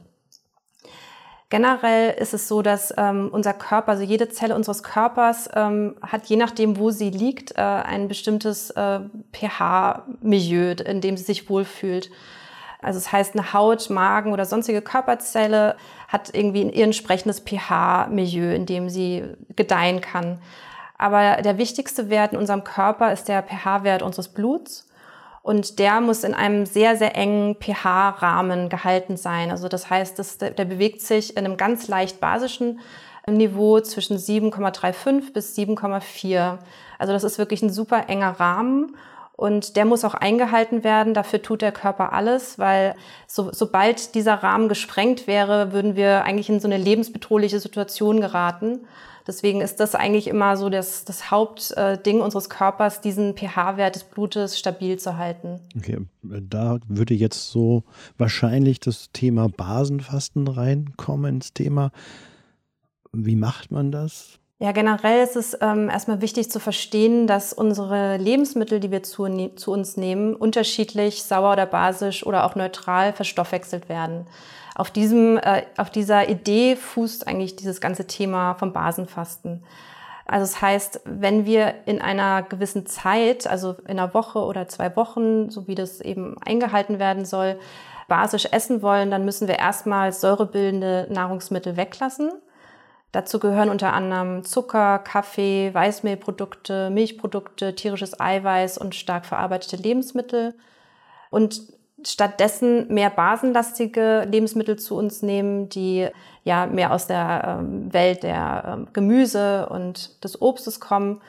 Generell 1.50 2.12
ist 2.16 2.34
es 2.34 2.48
so, 2.48 2.64
dass 2.64 2.92
ähm, 2.98 3.30
unser 3.32 3.54
Körper, 3.54 3.92
also 3.92 4.04
jede 4.04 4.30
Zelle 4.30 4.56
unseres 4.56 4.82
Körpers, 4.82 5.48
ähm, 5.54 5.96
hat 6.02 6.26
je 6.26 6.38
nachdem, 6.38 6.78
wo 6.80 6.90
sie 6.90 7.12
liegt, 7.12 7.52
äh, 7.52 7.62
ein 7.62 8.08
bestimmtes 8.08 8.72
äh, 8.72 9.00
pH-Milieu, 9.32 10.72
in 10.72 11.02
dem 11.02 11.16
sie 11.16 11.24
sich 11.24 11.48
wohlfühlt. 11.48 12.10
Also 12.82 13.00
das 13.00 13.12
heißt, 13.12 13.36
eine 13.36 13.54
Haut, 13.54 13.90
Magen 13.92 14.34
oder 14.34 14.46
sonstige 14.46 14.82
Körperzelle 14.82 15.76
hat 16.08 16.34
irgendwie 16.34 16.62
ein 16.62 16.74
entsprechendes 16.74 17.42
pH-Milieu, 17.42 18.54
in 18.54 18.66
dem 18.66 18.90
sie 18.90 19.24
gedeihen 19.56 20.02
kann. 20.02 20.40
Aber 20.98 21.42
der 21.44 21.58
wichtigste 21.58 22.10
Wert 22.10 22.34
in 22.34 22.40
unserem 22.40 22.64
Körper 22.64 23.14
ist 23.14 23.28
der 23.28 23.44
pH-Wert 23.44 24.02
unseres 24.02 24.30
Bluts. 24.30 24.88
Und 25.46 25.78
der 25.78 26.02
muss 26.02 26.24
in 26.24 26.34
einem 26.34 26.66
sehr, 26.66 26.98
sehr 26.98 27.16
engen 27.16 27.54
pH-Rahmen 27.54 28.68
gehalten 28.68 29.16
sein. 29.16 29.52
Also 29.52 29.68
das 29.68 29.92
heißt, 29.92 30.18
dass 30.18 30.40
der, 30.40 30.50
bewegt 30.50 31.02
sich 31.02 31.38
in 31.38 31.46
einem 31.46 31.56
ganz 31.56 31.88
leicht 31.88 32.20
basischen 32.20 32.80
Niveau 33.30 33.80
zwischen 33.80 34.18
7,35 34.18 35.34
bis 35.34 35.56
7,4. 35.56 36.58
Also 36.98 37.14
das 37.14 37.24
ist 37.24 37.38
wirklich 37.38 37.62
ein 37.62 37.70
super 37.70 38.10
enger 38.10 38.40
Rahmen. 38.40 38.98
Und 39.34 39.76
der 39.76 39.86
muss 39.86 40.04
auch 40.04 40.16
eingehalten 40.16 40.84
werden. 40.84 41.14
Dafür 41.14 41.44
tut 41.44 41.62
der 41.62 41.72
Körper 41.72 42.12
alles, 42.12 42.58
weil 42.58 42.96
so, 43.28 43.52
sobald 43.52 44.16
dieser 44.16 44.42
Rahmen 44.42 44.68
gesprengt 44.68 45.28
wäre, 45.28 45.72
würden 45.72 45.96
wir 45.96 46.24
eigentlich 46.24 46.50
in 46.50 46.60
so 46.60 46.68
eine 46.68 46.78
lebensbedrohliche 46.78 47.60
Situation 47.60 48.20
geraten. 48.20 48.88
Deswegen 49.28 49.62
ist 49.62 49.80
das 49.80 49.96
eigentlich 49.96 50.28
immer 50.28 50.56
so 50.56 50.70
das, 50.70 51.04
das 51.04 51.32
Hauptding 51.32 52.22
unseres 52.22 52.50
Körpers, 52.50 53.02
diesen 53.02 53.36
pH-Wert 53.36 53.96
des 53.96 54.04
Blutes 54.04 54.60
stabil 54.60 54.98
zu 54.98 55.18
halten. 55.18 55.60
Okay, 55.76 55.98
da 56.22 56.78
würde 56.88 57.16
jetzt 57.16 57.50
so 57.50 57.84
wahrscheinlich 58.18 58.80
das 58.80 59.12
Thema 59.14 59.50
Basenfasten 59.50 60.48
reinkommen 60.48 61.36
ins 61.36 61.54
Thema. 61.54 61.92
Wie 63.14 63.36
macht 63.36 63.72
man 63.72 63.92
das? 63.92 64.40
Ja, 64.60 64.72
generell 64.72 65.22
ist 65.22 65.36
es 65.36 65.58
ähm, 65.60 65.90
erstmal 65.90 66.22
wichtig 66.22 66.50
zu 66.50 66.60
verstehen, 66.60 67.28
dass 67.28 67.52
unsere 67.52 68.16
Lebensmittel, 68.16 68.80
die 68.80 68.90
wir 68.90 69.04
zu, 69.04 69.28
ne 69.28 69.54
zu, 69.56 69.72
uns 69.72 69.98
nehmen, 69.98 70.34
unterschiedlich 70.34 71.24
sauer 71.24 71.54
oder 71.54 71.66
basisch 71.66 72.26
oder 72.26 72.46
auch 72.46 72.56
neutral 72.56 73.12
verstoffwechselt 73.12 73.90
werden. 73.90 74.28
Auf, 74.76 74.92
diesem, 74.92 75.38
äh, 75.38 75.64
auf 75.78 75.90
dieser 75.90 76.30
Idee 76.30 76.76
fußt 76.76 77.28
eigentlich 77.28 77.56
dieses 77.56 77.82
ganze 77.82 78.06
Thema 78.08 78.56
vom 78.56 78.74
Basenfasten. 78.74 79.64
Also 80.26 80.46
das 80.52 80.62
heißt, 80.62 81.02
wenn 81.06 81.46
wir 81.46 81.74
in 81.86 82.02
einer 82.02 82.44
gewissen 82.44 82.86
Zeit, 82.86 83.48
also 83.48 83.76
in 83.88 84.00
einer 84.00 84.14
Woche 84.14 84.40
oder 84.40 84.68
zwei 84.68 84.96
Wochen, 84.96 85.50
so 85.50 85.68
wie 85.68 85.76
das 85.76 86.02
eben 86.02 86.36
eingehalten 86.44 87.00
werden 87.00 87.26
soll, 87.26 87.58
basisch 88.08 88.48
essen 88.52 88.82
wollen, 88.82 89.12
dann 89.12 89.24
müssen 89.24 89.48
wir 89.48 89.58
erstmal 89.58 90.12
säurebildende 90.12 91.08
Nahrungsmittel 91.10 91.78
weglassen. 91.78 92.32
Dazu 93.12 93.40
gehören 93.40 93.70
unter 93.70 93.94
anderem 93.94 94.44
Zucker, 94.44 95.00
Kaffee, 95.00 95.74
Weißmehlprodukte, 95.74 96.90
Milchprodukte, 96.90 97.74
tierisches 97.74 98.20
Eiweiß 98.20 98.78
und 98.78 98.94
stark 98.94 99.26
verarbeitete 99.26 99.78
Lebensmittel. 99.78 100.54
Und 101.30 101.62
stattdessen 102.08 102.94
mehr 102.94 103.10
basenlastige 103.10 104.28
Lebensmittel 104.30 104.78
zu 104.78 104.96
uns 104.96 105.22
nehmen, 105.22 105.70
die 105.70 106.08
ja 106.44 106.68
mehr 106.68 106.92
aus 106.92 107.08
der 107.08 107.60
ähm, 107.60 107.92
Welt 107.94 108.24
der 108.24 108.64
ähm, 108.68 108.88
Gemüse 108.94 109.68
und 109.70 110.24
des 110.24 110.42
Obstes 110.42 110.80
kommen, 110.80 111.22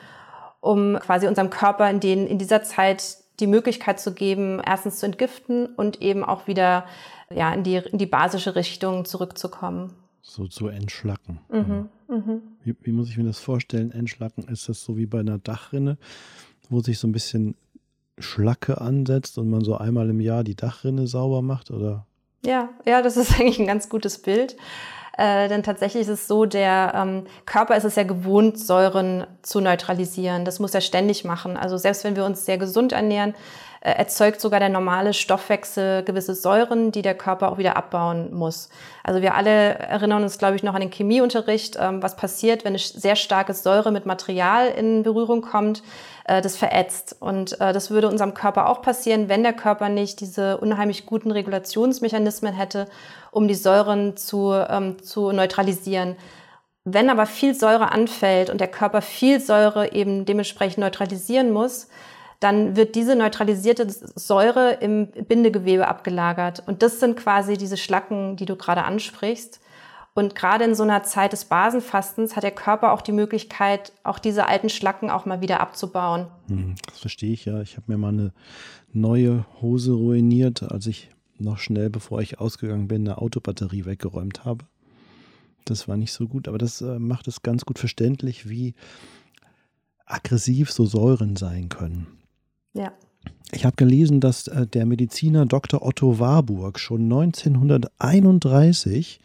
um 0.59 0.97
quasi 0.99 1.27
unserem 1.27 1.49
Körper 1.49 1.89
in, 1.89 1.99
den, 1.99 2.27
in 2.27 2.37
dieser 2.37 2.63
Zeit 2.63 3.17
die 3.39 3.47
Möglichkeit 3.47 3.99
zu 3.99 4.13
geben, 4.13 4.61
erstens 4.65 4.99
zu 4.99 5.05
entgiften 5.05 5.67
und 5.67 6.01
eben 6.01 6.23
auch 6.23 6.47
wieder 6.47 6.85
ja, 7.29 7.53
in, 7.53 7.63
die, 7.63 7.75
in 7.75 7.97
die 7.97 8.05
basische 8.05 8.55
Richtung 8.55 9.05
zurückzukommen. 9.05 9.93
So 10.21 10.47
zu 10.47 10.67
entschlacken. 10.67 11.39
Mhm, 11.49 11.89
mhm. 12.07 12.41
Wie, 12.63 12.75
wie 12.81 12.91
muss 12.91 13.09
ich 13.09 13.17
mir 13.17 13.23
das 13.23 13.39
vorstellen? 13.39 13.91
Entschlacken, 13.91 14.43
ist 14.49 14.67
das 14.67 14.83
so 14.83 14.97
wie 14.97 15.05
bei 15.05 15.19
einer 15.19 15.37
Dachrinne, 15.37 15.97
wo 16.69 16.81
sich 16.81 16.99
so 16.99 17.07
ein 17.07 17.11
bisschen 17.11 17.55
Schlacke 18.19 18.81
ansetzt 18.81 19.37
und 19.37 19.49
man 19.49 19.63
so 19.63 19.77
einmal 19.77 20.09
im 20.09 20.19
Jahr 20.19 20.43
die 20.43 20.55
Dachrinne 20.55 21.07
sauber 21.07 21.41
macht, 21.41 21.71
oder? 21.71 22.05
Ja, 22.45 22.69
ja, 22.85 23.01
das 23.01 23.17
ist 23.17 23.33
eigentlich 23.39 23.59
ein 23.59 23.67
ganz 23.67 23.89
gutes 23.89 24.21
Bild. 24.21 24.55
Äh, 25.17 25.49
denn 25.49 25.63
tatsächlich 25.63 26.03
ist 26.03 26.09
es 26.09 26.27
so, 26.27 26.45
der 26.45 26.93
ähm, 26.95 27.23
Körper 27.45 27.75
ist 27.75 27.85
es 27.85 27.95
ja 27.95 28.03
gewohnt, 28.03 28.59
Säuren 28.59 29.25
zu 29.41 29.59
neutralisieren. 29.61 30.45
Das 30.45 30.59
muss 30.59 30.75
er 30.75 30.81
ständig 30.81 31.25
machen. 31.25 31.57
Also 31.57 31.75
selbst 31.77 32.03
wenn 32.03 32.15
wir 32.15 32.23
uns 32.23 32.45
sehr 32.45 32.59
gesund 32.59 32.91
ernähren, 32.91 33.33
äh, 33.81 33.91
erzeugt 33.93 34.41
sogar 34.41 34.59
der 34.59 34.69
normale 34.69 35.13
Stoffwechsel 35.13 36.03
gewisse 36.03 36.35
Säuren, 36.35 36.91
die 36.91 37.01
der 37.01 37.15
Körper 37.15 37.51
auch 37.51 37.57
wieder 37.57 37.77
abbauen 37.77 38.31
muss. 38.33 38.69
Also 39.03 39.21
wir 39.21 39.33
alle 39.33 39.75
erinnern 39.79 40.21
uns, 40.21 40.37
glaube 40.37 40.55
ich, 40.55 40.61
noch 40.61 40.75
an 40.75 40.81
den 40.81 40.91
Chemieunterricht, 40.91 41.77
ähm, 41.79 42.03
was 42.03 42.15
passiert, 42.15 42.63
wenn 42.63 42.73
eine 42.73 42.79
sehr 42.79 43.15
starke 43.15 43.55
Säure 43.55 43.91
mit 43.91 44.05
Material 44.05 44.67
in 44.67 45.01
Berührung 45.01 45.41
kommt 45.41 45.81
äh, 46.27 46.41
das 46.41 46.55
verätzt. 46.57 47.15
Und 47.19 47.59
äh, 47.59 47.73
das 47.73 47.89
würde 47.89 48.09
unserem 48.09 48.33
Körper 48.33 48.69
auch 48.69 48.81
passieren, 48.81 49.29
wenn 49.29 49.43
der 49.43 49.53
Körper 49.53 49.89
nicht 49.89 50.19
diese 50.19 50.57
unheimlich 50.57 51.05
guten 51.05 51.31
Regulationsmechanismen 51.31 52.53
hätte, 52.53 52.87
um 53.31 53.47
die 53.47 53.55
Säuren 53.55 54.15
zu, 54.17 54.53
ähm, 54.53 55.01
zu 55.01 55.31
neutralisieren. 55.31 56.15
Wenn 56.83 57.09
aber 57.09 57.25
viel 57.25 57.53
Säure 57.53 57.91
anfällt 57.91 58.49
und 58.49 58.61
der 58.61 58.69
Körper 58.69 59.01
viel 59.01 59.39
Säure 59.41 59.91
eben 59.93 60.25
dementsprechend 60.25 60.79
neutralisieren 60.79 61.51
muss, 61.51 61.87
dann 62.39 62.75
wird 62.75 62.95
diese 62.95 63.15
neutralisierte 63.15 63.87
Säure 63.89 64.73
im 64.79 65.07
Bindegewebe 65.07 65.87
abgelagert. 65.87 66.63
Und 66.67 66.83
das 66.83 66.99
sind 66.99 67.17
quasi 67.17 67.57
diese 67.57 67.77
Schlacken, 67.77 68.37
die 68.37 68.45
du 68.45 68.55
gerade 68.55 68.83
ansprichst. 68.83 69.59
Und 70.17 70.33
gerade 70.33 70.63
in 70.63 70.73
so 70.73 70.81
einer 70.81 71.03
Zeit 71.03 71.31
des 71.31 71.45
Basenfastens 71.45 72.35
hat 72.35 72.41
der 72.41 72.49
Körper 72.49 72.91
auch 72.91 73.03
die 73.03 73.11
Möglichkeit, 73.11 73.93
auch 74.03 74.17
diese 74.17 74.47
alten 74.47 74.67
Schlacken 74.67 75.11
auch 75.11 75.27
mal 75.27 75.41
wieder 75.41 75.59
abzubauen. 75.59 76.25
Hm, 76.47 76.73
das 76.87 76.97
verstehe 76.97 77.33
ich 77.33 77.45
ja. 77.45 77.61
Ich 77.61 77.77
habe 77.77 77.83
mir 77.85 77.99
mal 77.99 78.07
eine 78.07 78.33
neue 78.91 79.45
Hose 79.61 79.91
ruiniert, 79.91 80.63
als 80.63 80.87
ich 80.87 81.11
noch 81.37 81.59
schnell, 81.59 81.91
bevor 81.91 82.19
ich 82.19 82.39
ausgegangen 82.39 82.87
bin, 82.87 83.07
eine 83.07 83.19
Autobatterie 83.19 83.85
weggeräumt 83.85 84.43
habe. 84.43 84.65
Das 85.65 85.87
war 85.87 85.97
nicht 85.97 86.13
so 86.13 86.27
gut, 86.27 86.47
aber 86.47 86.57
das 86.57 86.81
äh, 86.81 86.97
macht 86.97 87.27
es 87.27 87.43
ganz 87.43 87.63
gut 87.63 87.77
verständlich, 87.77 88.49
wie 88.49 88.73
aggressiv 90.07 90.71
so 90.71 90.87
Säuren 90.87 91.35
sein 91.35 91.69
können. 91.69 92.07
Ja. 92.73 92.91
Ich 93.51 93.65
habe 93.65 93.75
gelesen, 93.75 94.19
dass 94.19 94.47
äh, 94.47 94.65
der 94.65 94.87
Mediziner 94.87 95.45
Dr. 95.45 95.85
Otto 95.85 96.17
Warburg 96.17 96.79
schon 96.79 97.03
1931 97.03 99.19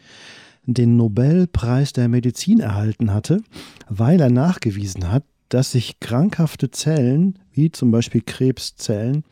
den 0.65 0.95
Nobelpreis 0.95 1.93
der 1.93 2.07
Medizin 2.07 2.59
erhalten 2.59 3.13
hatte, 3.13 3.41
weil 3.89 4.19
er 4.21 4.29
nachgewiesen 4.29 5.11
hat, 5.11 5.23
dass 5.49 5.71
sich 5.71 5.99
krankhafte 5.99 6.71
Zellen, 6.71 7.39
wie 7.51 7.71
zum 7.71 7.91
Beispiel 7.91 8.21
Krebszellen, 8.21 9.23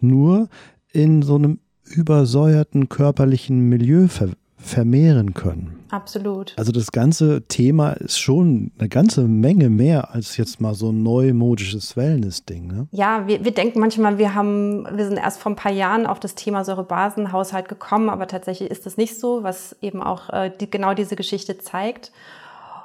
nur 0.00 0.48
in 0.92 1.22
so 1.22 1.36
einem 1.36 1.60
übersäuerten 1.84 2.88
körperlichen 2.88 3.68
Milieu 3.68 4.08
ver 4.08 4.30
vermehren 4.60 5.34
können. 5.34 5.76
Absolut. 5.90 6.54
Also 6.56 6.70
das 6.70 6.92
ganze 6.92 7.42
Thema 7.48 7.92
ist 7.92 8.18
schon 8.18 8.70
eine 8.78 8.88
ganze 8.88 9.22
Menge 9.22 9.70
mehr 9.70 10.14
als 10.14 10.36
jetzt 10.36 10.60
mal 10.60 10.74
so 10.74 10.90
ein 10.90 11.02
neumodisches 11.02 11.96
Wellness-Ding. 11.96 12.66
Ne? 12.66 12.86
Ja, 12.92 13.26
wir, 13.26 13.44
wir 13.44 13.52
denken 13.52 13.80
manchmal, 13.80 14.18
wir 14.18 14.34
haben, 14.34 14.86
wir 14.96 15.06
sind 15.06 15.16
erst 15.16 15.40
vor 15.40 15.52
ein 15.52 15.56
paar 15.56 15.72
Jahren 15.72 16.06
auf 16.06 16.20
das 16.20 16.36
Thema 16.36 16.64
Säurebasenhaushalt 16.64 17.68
gekommen, 17.68 18.08
aber 18.08 18.28
tatsächlich 18.28 18.70
ist 18.70 18.86
das 18.86 18.96
nicht 18.96 19.18
so, 19.18 19.42
was 19.42 19.76
eben 19.80 20.02
auch 20.02 20.30
äh, 20.30 20.52
die, 20.60 20.70
genau 20.70 20.94
diese 20.94 21.16
Geschichte 21.16 21.58
zeigt 21.58 22.12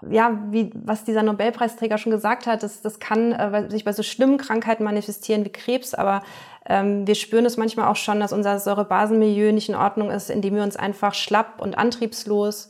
ja, 0.09 0.37
wie 0.51 0.71
was 0.73 1.03
dieser 1.03 1.23
Nobelpreisträger 1.23 1.97
schon 1.97 2.11
gesagt 2.11 2.47
hat, 2.47 2.63
das, 2.63 2.81
das 2.81 2.99
kann 2.99 3.31
äh, 3.31 3.69
sich 3.69 3.85
bei 3.85 3.93
so 3.93 4.03
schlimmen 4.03 4.37
Krankheiten 4.37 4.83
manifestieren 4.83 5.45
wie 5.45 5.49
Krebs, 5.51 5.93
aber 5.93 6.21
wir 6.67 7.15
spüren 7.15 7.45
es 7.45 7.57
manchmal 7.57 7.87
auch 7.87 7.95
schon, 7.95 8.19
dass 8.19 8.33
unser 8.33 8.59
Säurebasenmilieu 8.59 9.51
nicht 9.51 9.69
in 9.69 9.75
Ordnung 9.75 10.09
ist, 10.09 10.31
indem 10.31 10.55
wir 10.55 10.63
uns 10.63 10.75
einfach 10.75 11.13
schlapp 11.13 11.61
und 11.61 11.77
antriebslos 11.77 12.69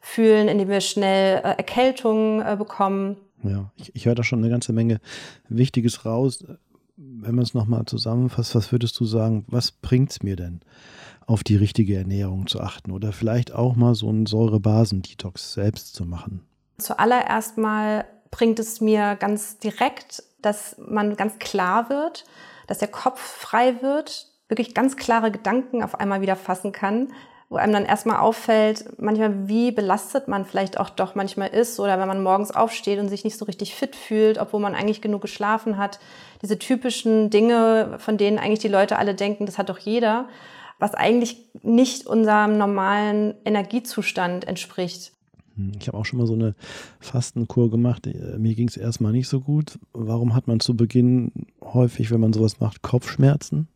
fühlen, 0.00 0.48
indem 0.48 0.68
wir 0.68 0.80
schnell 0.80 1.38
äh, 1.38 1.56
Erkältungen 1.56 2.40
äh, 2.40 2.56
bekommen. 2.56 3.16
Ja, 3.42 3.70
ich, 3.76 3.94
ich 3.94 4.06
höre 4.06 4.14
da 4.14 4.22
schon 4.22 4.38
eine 4.40 4.50
ganze 4.50 4.72
Menge 4.72 5.00
Wichtiges 5.48 6.04
raus. 6.04 6.44
Wenn 6.96 7.34
man 7.34 7.42
es 7.42 7.54
nochmal 7.54 7.84
zusammenfasst, 7.86 8.54
was 8.54 8.70
würdest 8.70 8.98
du 9.00 9.04
sagen, 9.04 9.44
was 9.48 9.72
bringt 9.72 10.10
es 10.10 10.22
mir 10.22 10.36
denn, 10.36 10.60
auf 11.26 11.42
die 11.42 11.56
richtige 11.56 11.96
Ernährung 11.96 12.46
zu 12.46 12.60
achten 12.60 12.92
oder 12.92 13.12
vielleicht 13.12 13.52
auch 13.52 13.76
mal 13.76 13.94
so 13.94 14.08
einen 14.08 14.26
Säurebasendetox 14.26 15.54
selbst 15.54 15.94
zu 15.94 16.04
machen? 16.04 16.46
Zuallererst 16.78 17.58
mal 17.58 18.04
bringt 18.30 18.58
es 18.58 18.80
mir 18.80 19.16
ganz 19.16 19.58
direkt, 19.58 20.22
dass 20.42 20.76
man 20.78 21.16
ganz 21.16 21.38
klar 21.38 21.88
wird, 21.88 22.24
dass 22.66 22.78
der 22.78 22.88
Kopf 22.88 23.20
frei 23.20 23.82
wird, 23.82 24.28
wirklich 24.48 24.74
ganz 24.74 24.96
klare 24.96 25.30
Gedanken 25.30 25.82
auf 25.82 25.98
einmal 25.98 26.20
wieder 26.20 26.36
fassen 26.36 26.72
kann, 26.72 27.12
wo 27.48 27.56
einem 27.56 27.72
dann 27.72 27.84
erstmal 27.84 28.16
auffällt, 28.16 29.00
manchmal 29.00 29.48
wie 29.48 29.70
belastet 29.70 30.28
man 30.28 30.44
vielleicht 30.44 30.78
auch 30.78 30.90
doch 30.90 31.14
manchmal 31.14 31.48
ist 31.48 31.78
oder 31.78 31.98
wenn 31.98 32.08
man 32.08 32.22
morgens 32.22 32.50
aufsteht 32.50 32.98
und 32.98 33.08
sich 33.08 33.24
nicht 33.24 33.38
so 33.38 33.44
richtig 33.44 33.74
fit 33.74 33.94
fühlt, 33.94 34.38
obwohl 34.38 34.60
man 34.60 34.74
eigentlich 34.74 35.02
genug 35.02 35.22
geschlafen 35.22 35.78
hat. 35.78 36.00
Diese 36.42 36.58
typischen 36.58 37.30
Dinge, 37.30 37.96
von 37.98 38.16
denen 38.16 38.38
eigentlich 38.38 38.60
die 38.60 38.68
Leute 38.68 38.98
alle 38.98 39.14
denken, 39.14 39.46
das 39.46 39.58
hat 39.58 39.68
doch 39.68 39.78
jeder, 39.78 40.28
was 40.78 40.94
eigentlich 40.94 41.46
nicht 41.62 42.06
unserem 42.06 42.58
normalen 42.58 43.34
Energiezustand 43.44 44.48
entspricht. 44.48 45.12
Hm, 45.56 45.72
ich 45.80 45.88
habe 45.88 45.98
auch 45.98 46.04
schon 46.04 46.18
mal 46.18 46.26
so 46.26 46.34
eine 46.34 46.54
Fastenkur 47.00 47.70
gemacht. 47.70 48.06
Äh, 48.06 48.38
mir 48.38 48.54
ging 48.54 48.68
es 48.68 48.76
erstmal 48.76 49.12
nicht 49.12 49.28
so 49.28 49.40
gut. 49.40 49.78
Warum 49.92 50.34
hat 50.34 50.46
man 50.46 50.60
zu 50.60 50.76
Beginn 50.76 51.32
häufig, 51.62 52.10
wenn 52.10 52.20
man 52.20 52.32
sowas 52.32 52.60
macht, 52.60 52.82
Kopfschmerzen? 52.82 53.68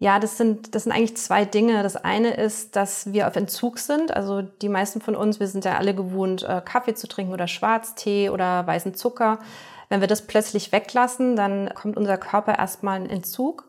Ja, 0.00 0.20
das 0.20 0.36
sind, 0.36 0.76
das 0.76 0.84
sind 0.84 0.92
eigentlich 0.92 1.16
zwei 1.16 1.44
Dinge. 1.44 1.82
Das 1.82 1.96
eine 1.96 2.34
ist, 2.34 2.76
dass 2.76 3.12
wir 3.12 3.26
auf 3.26 3.34
Entzug 3.34 3.78
sind. 3.78 4.14
Also 4.14 4.42
die 4.42 4.68
meisten 4.68 5.00
von 5.00 5.16
uns, 5.16 5.40
wir 5.40 5.48
sind 5.48 5.64
ja 5.64 5.76
alle 5.76 5.94
gewohnt, 5.94 6.44
äh, 6.44 6.62
Kaffee 6.64 6.94
zu 6.94 7.08
trinken 7.08 7.32
oder 7.32 7.48
Schwarztee 7.48 8.30
oder 8.30 8.64
weißen 8.66 8.94
Zucker. 8.94 9.40
Wenn 9.88 10.00
wir 10.00 10.06
das 10.06 10.26
plötzlich 10.26 10.70
weglassen, 10.70 11.34
dann 11.34 11.70
kommt 11.74 11.96
unser 11.96 12.16
Körper 12.16 12.56
erstmal 12.56 13.00
in 13.00 13.10
Entzug. 13.10 13.64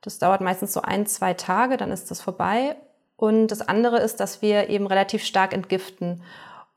Das 0.00 0.18
dauert 0.18 0.40
meistens 0.40 0.72
so 0.72 0.82
ein, 0.82 1.06
zwei 1.06 1.34
Tage, 1.34 1.76
dann 1.76 1.92
ist 1.92 2.10
das 2.10 2.20
vorbei. 2.20 2.76
Und 3.16 3.48
das 3.48 3.60
andere 3.60 3.98
ist, 3.98 4.20
dass 4.20 4.42
wir 4.42 4.70
eben 4.70 4.86
relativ 4.86 5.22
stark 5.24 5.52
entgiften. 5.52 6.22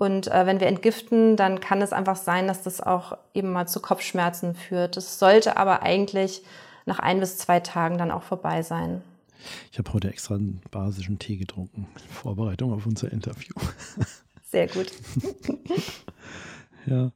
Und 0.01 0.29
äh, 0.29 0.48
wenn 0.48 0.60
wir 0.60 0.65
entgiften, 0.65 1.36
dann 1.36 1.60
kann 1.60 1.79
es 1.84 1.93
einfach 1.93 2.15
sein, 2.15 2.48
dass 2.48 2.63
das 2.63 2.81
auch 2.81 3.20
eben 3.36 3.51
mal 3.51 3.67
zu 3.67 3.79
Kopfschmerzen 3.79 4.55
führt. 4.55 4.98
Das 4.98 5.20
sollte 5.20 5.58
aber 5.58 5.84
eigentlich 5.84 6.41
nach 6.88 6.98
ein 6.98 7.20
bis 7.20 7.38
zwei 7.38 7.60
Tagen 7.60 8.00
dann 8.00 8.10
auch 8.10 8.24
vorbei 8.24 8.63
sein. 8.63 9.03
Ich 9.72 9.77
habe 9.77 9.93
heute 9.93 10.10
extra 10.10 10.34
einen 10.34 10.60
basischen 10.72 11.20
Tee 11.20 11.38
getrunken 11.38 11.88
in 11.93 12.13
Vorbereitung 12.15 12.74
auf 12.74 12.88
unser 12.88 13.12
Interview. 13.12 13.53
Sehr 14.43 14.65
gut. 14.70 14.91
ja. 16.88 17.12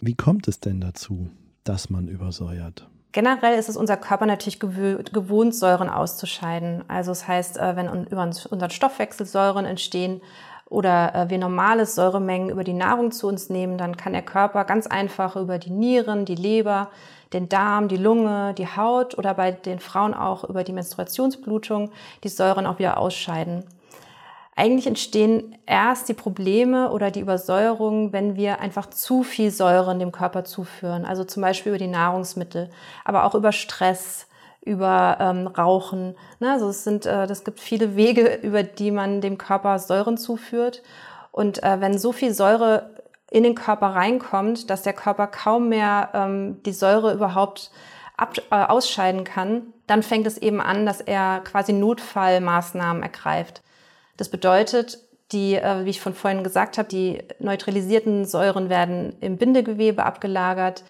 Wie 0.00 0.14
kommt 0.14 0.46
es 0.46 0.60
denn 0.60 0.80
dazu, 0.80 1.28
dass 1.64 1.90
man 1.90 2.06
übersäuert? 2.06 2.88
Generell 3.10 3.58
ist 3.58 3.68
es 3.68 3.76
unser 3.76 3.96
Körper 3.96 4.26
natürlich 4.26 4.60
gewohnt, 4.60 5.56
Säuren 5.56 5.88
auszuscheiden. 5.88 6.84
Also 6.86 7.10
das 7.10 7.26
heißt, 7.26 7.56
äh, 7.56 7.74
wenn 7.74 8.06
über 8.06 8.22
unseren 8.22 8.70
Stoffwechsel 8.70 9.26
Säuren 9.26 9.64
entstehen, 9.64 10.20
oder 10.68 11.14
äh, 11.14 11.30
wir 11.30 11.38
normale 11.38 11.86
Säuremengen 11.86 12.50
über 12.50 12.64
die 12.64 12.72
Nahrung 12.72 13.12
zu 13.12 13.28
uns 13.28 13.50
nehmen, 13.50 13.78
dann 13.78 13.96
kann 13.96 14.12
der 14.12 14.22
Körper 14.22 14.64
ganz 14.64 14.86
einfach 14.86 15.36
über 15.36 15.58
die 15.58 15.70
Nieren, 15.70 16.24
die 16.24 16.34
Leber, 16.34 16.90
den 17.32 17.48
Darm, 17.48 17.88
die 17.88 17.96
Lunge, 17.96 18.54
die 18.54 18.66
Haut 18.66 19.16
oder 19.18 19.34
bei 19.34 19.52
den 19.52 19.80
Frauen 19.80 20.14
auch 20.14 20.44
über 20.44 20.64
die 20.64 20.72
Menstruationsblutung 20.72 21.90
die 22.24 22.28
Säuren 22.28 22.66
auch 22.66 22.78
wieder 22.78 22.98
ausscheiden. 22.98 23.64
Eigentlich 24.58 24.86
entstehen 24.86 25.58
erst 25.66 26.08
die 26.08 26.14
Probleme 26.14 26.90
oder 26.90 27.10
die 27.10 27.20
Übersäuerung, 27.20 28.14
wenn 28.14 28.36
wir 28.36 28.58
einfach 28.60 28.88
zu 28.88 29.22
viel 29.22 29.50
Säuren 29.50 29.98
dem 29.98 30.12
Körper 30.12 30.44
zuführen. 30.44 31.04
Also 31.04 31.24
zum 31.24 31.42
Beispiel 31.42 31.72
über 31.72 31.78
die 31.78 31.88
Nahrungsmittel, 31.88 32.70
aber 33.04 33.24
auch 33.24 33.34
über 33.34 33.52
Stress, 33.52 34.26
über 34.66 35.16
ähm, 35.20 35.46
Rauchen. 35.46 36.16
Ne? 36.40 36.52
Also 36.52 36.68
es 36.68 36.84
sind, 36.84 37.06
äh, 37.06 37.26
das 37.26 37.44
gibt 37.44 37.60
viele 37.60 37.96
Wege, 37.96 38.40
über 38.42 38.62
die 38.62 38.90
man 38.90 39.20
dem 39.22 39.38
Körper 39.38 39.78
Säuren 39.78 40.18
zuführt. 40.18 40.82
Und 41.30 41.62
äh, 41.62 41.80
wenn 41.80 41.98
so 41.98 42.12
viel 42.12 42.34
Säure 42.34 42.90
in 43.30 43.44
den 43.44 43.54
Körper 43.54 43.88
reinkommt, 43.88 44.68
dass 44.68 44.82
der 44.82 44.92
Körper 44.92 45.26
kaum 45.28 45.68
mehr 45.68 46.10
ähm, 46.14 46.62
die 46.64 46.72
Säure 46.72 47.14
überhaupt 47.14 47.70
ab, 48.16 48.34
äh, 48.50 48.54
ausscheiden 48.54 49.24
kann, 49.24 49.72
dann 49.86 50.02
fängt 50.02 50.26
es 50.26 50.38
eben 50.38 50.60
an, 50.60 50.84
dass 50.84 51.00
er 51.00 51.40
quasi 51.40 51.72
Notfallmaßnahmen 51.72 53.02
ergreift. 53.02 53.62
Das 54.16 54.28
bedeutet, 54.28 54.98
die, 55.32 55.54
äh, 55.54 55.84
wie 55.84 55.90
ich 55.90 56.00
von 56.00 56.14
vorhin 56.14 56.44
gesagt 56.44 56.78
habe, 56.78 56.88
die 56.88 57.22
neutralisierten 57.38 58.24
Säuren 58.24 58.68
werden 58.68 59.16
im 59.20 59.36
Bindegewebe 59.36 60.04
abgelagert. 60.04 60.84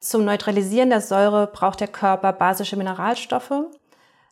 Zum 0.00 0.24
Neutralisieren 0.24 0.88
der 0.88 1.02
Säure 1.02 1.46
braucht 1.46 1.80
der 1.80 1.88
Körper 1.88 2.32
basische 2.32 2.76
Mineralstoffe. 2.76 3.52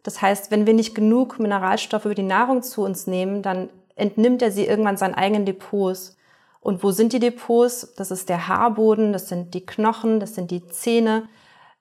Das 0.02 0.22
heißt, 0.22 0.50
wenn 0.50 0.66
wir 0.66 0.72
nicht 0.72 0.94
genug 0.94 1.38
Mineralstoffe 1.38 2.06
über 2.06 2.14
die 2.14 2.22
Nahrung 2.22 2.62
zu 2.62 2.82
uns 2.82 3.06
nehmen, 3.06 3.42
dann 3.42 3.68
entnimmt 3.94 4.40
er 4.40 4.50
sie 4.50 4.64
irgendwann 4.64 4.96
seinen 4.96 5.14
eigenen 5.14 5.44
Depots. 5.44 6.16
Und 6.60 6.82
wo 6.82 6.90
sind 6.90 7.12
die 7.12 7.18
Depots? 7.18 7.92
Das 7.96 8.10
ist 8.10 8.30
der 8.30 8.48
Haarboden, 8.48 9.12
das 9.12 9.28
sind 9.28 9.52
die 9.52 9.66
Knochen, 9.66 10.20
das 10.20 10.34
sind 10.34 10.50
die 10.50 10.66
Zähne. 10.68 11.24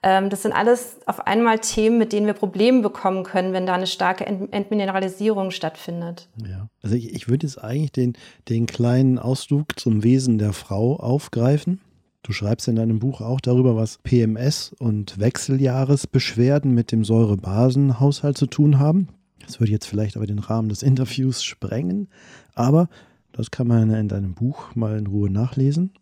Ähm, 0.04 0.30
das 0.30 0.44
sind 0.44 0.52
alles 0.52 0.98
auf 1.06 1.26
einmal 1.26 1.60
Themen, 1.60 1.98
mit 1.98 2.12
denen 2.12 2.26
wir 2.26 2.34
Probleme 2.34 2.82
bekommen 2.82 3.24
können, 3.24 3.54
wenn 3.54 3.66
da 3.66 3.74
eine 3.74 3.88
starke 3.88 4.26
Entmineralisierung 4.26 5.52
stattfindet. 5.52 6.28
Ja, 6.46 6.68
also 6.84 6.96
ich, 6.96 7.14
ich 7.14 7.30
würde 7.30 7.48
jetzt 7.48 7.64
eigentlich 7.64 7.94
den, 7.94 8.18
den 8.50 8.66
kleinen 8.66 9.18
Ausflug 9.18 9.80
zum 9.80 10.04
Wesen 10.04 10.38
der 10.38 10.54
Frau 10.54 10.98
aufgreifen. 10.98 11.80
Du 12.24 12.34
schreibst 12.34 12.68
in 12.68 12.76
deinem 12.76 13.00
Buch 13.00 13.22
auch 13.22 13.40
darüber, 13.40 13.76
was 13.76 14.00
PMS 14.00 14.76
und 14.80 15.18
Wechseljahresbeschwerden 15.20 16.74
mit 16.74 16.92
dem 16.92 17.04
Säurebasenhaushalt 17.04 18.38
zu 18.38 18.48
tun 18.48 18.80
haben. 18.80 19.08
Das 19.46 19.60
würde 19.60 19.72
jetzt 19.72 19.86
vielleicht 19.86 20.18
aber 20.18 20.28
den 20.28 20.40
Rahmen 20.40 20.70
des 20.70 20.84
Interviews 20.84 21.44
sprengen, 21.44 22.10
aber 22.54 22.90
das 23.32 23.52
kann 23.52 23.68
man 23.68 23.90
in 23.92 24.08
deinem 24.10 24.34
Buch 24.34 24.76
mal 24.76 24.98
in 24.98 25.08
Ruhe 25.08 25.30
nachlesen. 25.30 25.94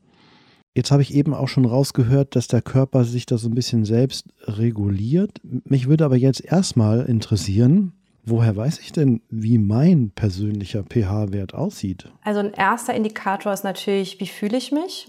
Jetzt 0.73 0.91
habe 0.91 1.01
ich 1.01 1.13
eben 1.13 1.33
auch 1.33 1.47
schon 1.47 1.65
rausgehört, 1.65 2.35
dass 2.35 2.47
der 2.47 2.61
Körper 2.61 3.05
sich 3.05 3.25
da 3.25 3.37
so 3.37 3.47
ein 3.47 3.55
bisschen 3.55 3.85
selbst 3.85 4.27
reguliert. 4.43 5.39
Mich 5.43 5.87
würde 5.87 6.05
aber 6.05 6.17
jetzt 6.17 6.43
erstmal 6.43 7.05
interessieren, 7.05 7.93
woher 8.25 8.55
weiß 8.55 8.79
ich 8.79 8.91
denn, 8.91 9.21
wie 9.29 9.57
mein 9.57 10.09
persönlicher 10.09 10.83
pH-Wert 10.83 11.53
aussieht? 11.53 12.11
Also 12.23 12.41
ein 12.41 12.53
erster 12.53 12.93
Indikator 12.93 13.53
ist 13.53 13.63
natürlich, 13.63 14.19
wie 14.19 14.27
fühle 14.27 14.57
ich 14.57 14.71
mich? 14.73 15.07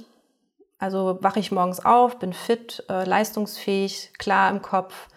Also 0.79 1.19
wache 1.23 1.41
ich 1.41 1.53
morgens 1.53 1.85
auf, 1.85 2.19
bin 2.19 2.33
fit, 2.33 2.85
äh, 2.89 3.05
leistungsfähig, 3.05 4.13
klar 4.19 4.51
im 4.51 4.63
Kopf, 4.63 5.09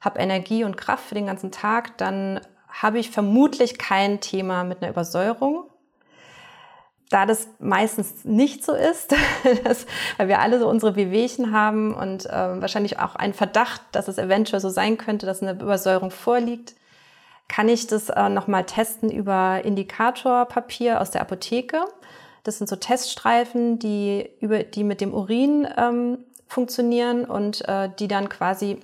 habe 0.00 0.18
Energie 0.18 0.64
und 0.64 0.76
Kraft 0.76 1.04
für 1.04 1.14
den 1.14 1.26
ganzen 1.26 1.52
Tag, 1.52 1.98
dann 1.98 2.40
habe 2.68 2.98
ich 2.98 3.10
vermutlich 3.10 3.78
kein 3.78 4.20
Thema 4.20 4.64
mit 4.64 4.82
einer 4.82 4.90
Übersäuerung 4.90 5.66
da 7.12 7.26
das 7.26 7.48
meistens 7.58 8.24
nicht 8.24 8.64
so 8.64 8.72
ist, 8.72 9.14
dass, 9.64 9.86
weil 10.16 10.28
wir 10.28 10.40
alle 10.40 10.58
so 10.58 10.68
unsere 10.68 10.96
Wehwehchen 10.96 11.52
haben 11.52 11.94
und 11.94 12.26
äh, 12.26 12.60
wahrscheinlich 12.60 12.98
auch 12.98 13.14
einen 13.14 13.34
Verdacht, 13.34 13.82
dass 13.92 14.08
es 14.08 14.18
eventuell 14.18 14.60
so 14.60 14.70
sein 14.70 14.96
könnte, 14.96 15.26
dass 15.26 15.42
eine 15.42 15.52
Übersäuerung 15.52 16.10
vorliegt, 16.10 16.74
kann 17.48 17.68
ich 17.68 17.86
das 17.86 18.08
äh, 18.08 18.28
nochmal 18.28 18.64
testen 18.64 19.10
über 19.10 19.60
Indikatorpapier 19.62 21.00
aus 21.00 21.10
der 21.10 21.20
Apotheke. 21.20 21.84
Das 22.42 22.58
sind 22.58 22.68
so 22.68 22.76
Teststreifen, 22.76 23.78
die, 23.78 24.28
über, 24.40 24.62
die 24.62 24.84
mit 24.84 25.00
dem 25.00 25.14
Urin 25.14 25.68
ähm, 25.76 26.18
funktionieren 26.46 27.24
und 27.24 27.66
äh, 27.68 27.88
die 27.98 28.08
dann 28.08 28.28
quasi 28.28 28.78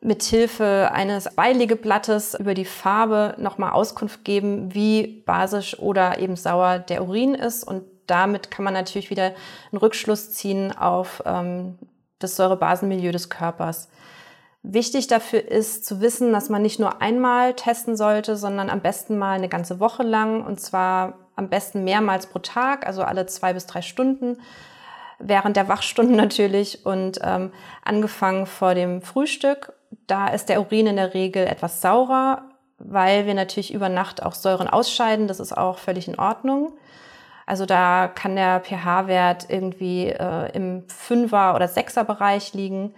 mit 0.00 0.22
Hilfe 0.22 0.90
eines 0.92 1.34
Beilegeblattes 1.34 2.34
über 2.38 2.52
die 2.52 2.66
Farbe 2.66 3.34
nochmal 3.38 3.72
Auskunft 3.72 4.24
geben, 4.24 4.74
wie 4.74 5.22
basisch 5.24 5.78
oder 5.78 6.18
eben 6.18 6.36
sauer 6.36 6.78
der 6.78 7.02
Urin 7.02 7.34
ist. 7.34 7.64
Und 7.64 7.84
damit 8.06 8.50
kann 8.50 8.64
man 8.64 8.74
natürlich 8.74 9.08
wieder 9.08 9.32
einen 9.72 9.78
Rückschluss 9.78 10.32
ziehen 10.32 10.76
auf 10.76 11.22
ähm, 11.24 11.78
das 12.18 12.36
Säurebasenmilieu 12.36 13.12
des 13.12 13.30
Körpers. 13.30 13.88
Wichtig 14.62 15.06
dafür 15.06 15.46
ist 15.46 15.86
zu 15.86 16.00
wissen, 16.00 16.32
dass 16.32 16.50
man 16.50 16.62
nicht 16.62 16.80
nur 16.80 17.00
einmal 17.00 17.54
testen 17.54 17.96
sollte, 17.96 18.36
sondern 18.36 18.70
am 18.70 18.80
besten 18.80 19.16
mal 19.16 19.36
eine 19.36 19.48
ganze 19.48 19.80
Woche 19.80 20.02
lang 20.02 20.44
und 20.44 20.60
zwar 20.60 21.23
am 21.36 21.48
besten 21.48 21.84
mehrmals 21.84 22.26
pro 22.26 22.38
Tag, 22.38 22.86
also 22.86 23.02
alle 23.02 23.26
zwei 23.26 23.52
bis 23.52 23.66
drei 23.66 23.82
Stunden 23.82 24.38
während 25.18 25.56
der 25.56 25.68
Wachstunden 25.68 26.16
natürlich 26.16 26.84
und 26.84 27.20
ähm, 27.22 27.52
angefangen 27.84 28.46
vor 28.46 28.74
dem 28.74 29.00
Frühstück 29.00 29.72
da 30.06 30.28
ist 30.28 30.48
der 30.48 30.60
Urin 30.60 30.86
in 30.86 30.96
der 30.96 31.14
Regel 31.14 31.46
etwas 31.46 31.80
saurer, 31.80 32.42
weil 32.78 33.26
wir 33.26 33.34
natürlich 33.34 33.72
über 33.72 33.88
Nacht 33.88 34.22
auch 34.22 34.34
Säuren 34.34 34.68
ausscheiden. 34.68 35.28
Das 35.28 35.40
ist 35.40 35.56
auch 35.56 35.78
völlig 35.78 36.08
in 36.08 36.18
Ordnung. 36.18 36.72
Also 37.46 37.66
da 37.66 38.08
kann 38.08 38.36
der 38.36 38.60
pH-Wert 38.60 39.46
irgendwie 39.48 40.08
äh, 40.08 40.50
im 40.52 40.84
Fünfer- 40.88 41.54
oder 41.54 41.68
Sechser-Bereich 41.68 42.54
liegen. 42.54 42.94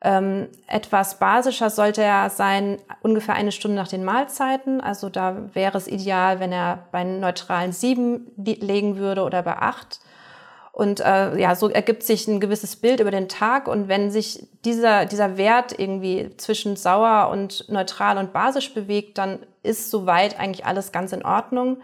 Ähm, 0.00 0.48
etwas 0.68 1.18
basischer 1.18 1.70
sollte 1.70 2.02
er 2.02 2.30
sein, 2.30 2.78
ungefähr 3.02 3.34
eine 3.34 3.50
Stunde 3.50 3.76
nach 3.76 3.88
den 3.88 4.04
Mahlzeiten. 4.04 4.80
Also 4.80 5.08
da 5.08 5.54
wäre 5.54 5.76
es 5.76 5.88
ideal, 5.88 6.38
wenn 6.38 6.52
er 6.52 6.86
bei 6.92 7.02
neutralen 7.02 7.72
sieben 7.72 8.30
legen 8.36 8.96
würde 8.96 9.22
oder 9.22 9.42
bei 9.42 9.56
acht. 9.56 10.00
Und 10.70 11.00
äh, 11.00 11.36
ja, 11.36 11.56
so 11.56 11.68
ergibt 11.68 12.04
sich 12.04 12.28
ein 12.28 12.38
gewisses 12.38 12.76
Bild 12.76 13.00
über 13.00 13.10
den 13.10 13.28
Tag. 13.28 13.66
Und 13.66 13.88
wenn 13.88 14.12
sich 14.12 14.46
dieser, 14.64 15.06
dieser 15.06 15.36
Wert 15.36 15.76
irgendwie 15.76 16.30
zwischen 16.36 16.76
sauer 16.76 17.30
und 17.32 17.68
neutral 17.68 18.16
und 18.16 18.32
basisch 18.32 18.72
bewegt, 18.72 19.18
dann 19.18 19.40
ist 19.64 19.90
soweit 19.90 20.38
eigentlich 20.38 20.64
alles 20.64 20.92
ganz 20.92 21.12
in 21.12 21.24
Ordnung. 21.24 21.78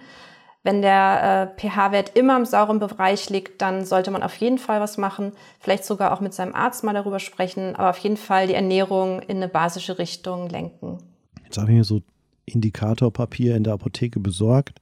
Wenn 0.64 0.80
der 0.80 1.52
äh, 1.56 1.60
pH-Wert 1.60 2.16
immer 2.16 2.38
im 2.38 2.46
sauren 2.46 2.78
Bereich 2.78 3.28
liegt, 3.28 3.60
dann 3.60 3.84
sollte 3.84 4.10
man 4.10 4.22
auf 4.22 4.34
jeden 4.36 4.56
Fall 4.56 4.80
was 4.80 4.96
machen. 4.96 5.32
Vielleicht 5.60 5.84
sogar 5.84 6.12
auch 6.12 6.20
mit 6.20 6.32
seinem 6.32 6.54
Arzt 6.54 6.82
mal 6.84 6.94
darüber 6.94 7.20
sprechen, 7.20 7.76
aber 7.76 7.90
auf 7.90 7.98
jeden 7.98 8.16
Fall 8.16 8.46
die 8.46 8.54
Ernährung 8.54 9.20
in 9.20 9.36
eine 9.36 9.48
basische 9.48 9.98
Richtung 9.98 10.48
lenken. 10.48 10.98
Jetzt 11.44 11.58
habe 11.58 11.70
ich 11.70 11.76
mir 11.76 11.84
so 11.84 12.00
Indikatorpapier 12.46 13.56
in 13.56 13.64
der 13.64 13.74
Apotheke 13.74 14.20
besorgt. 14.20 14.80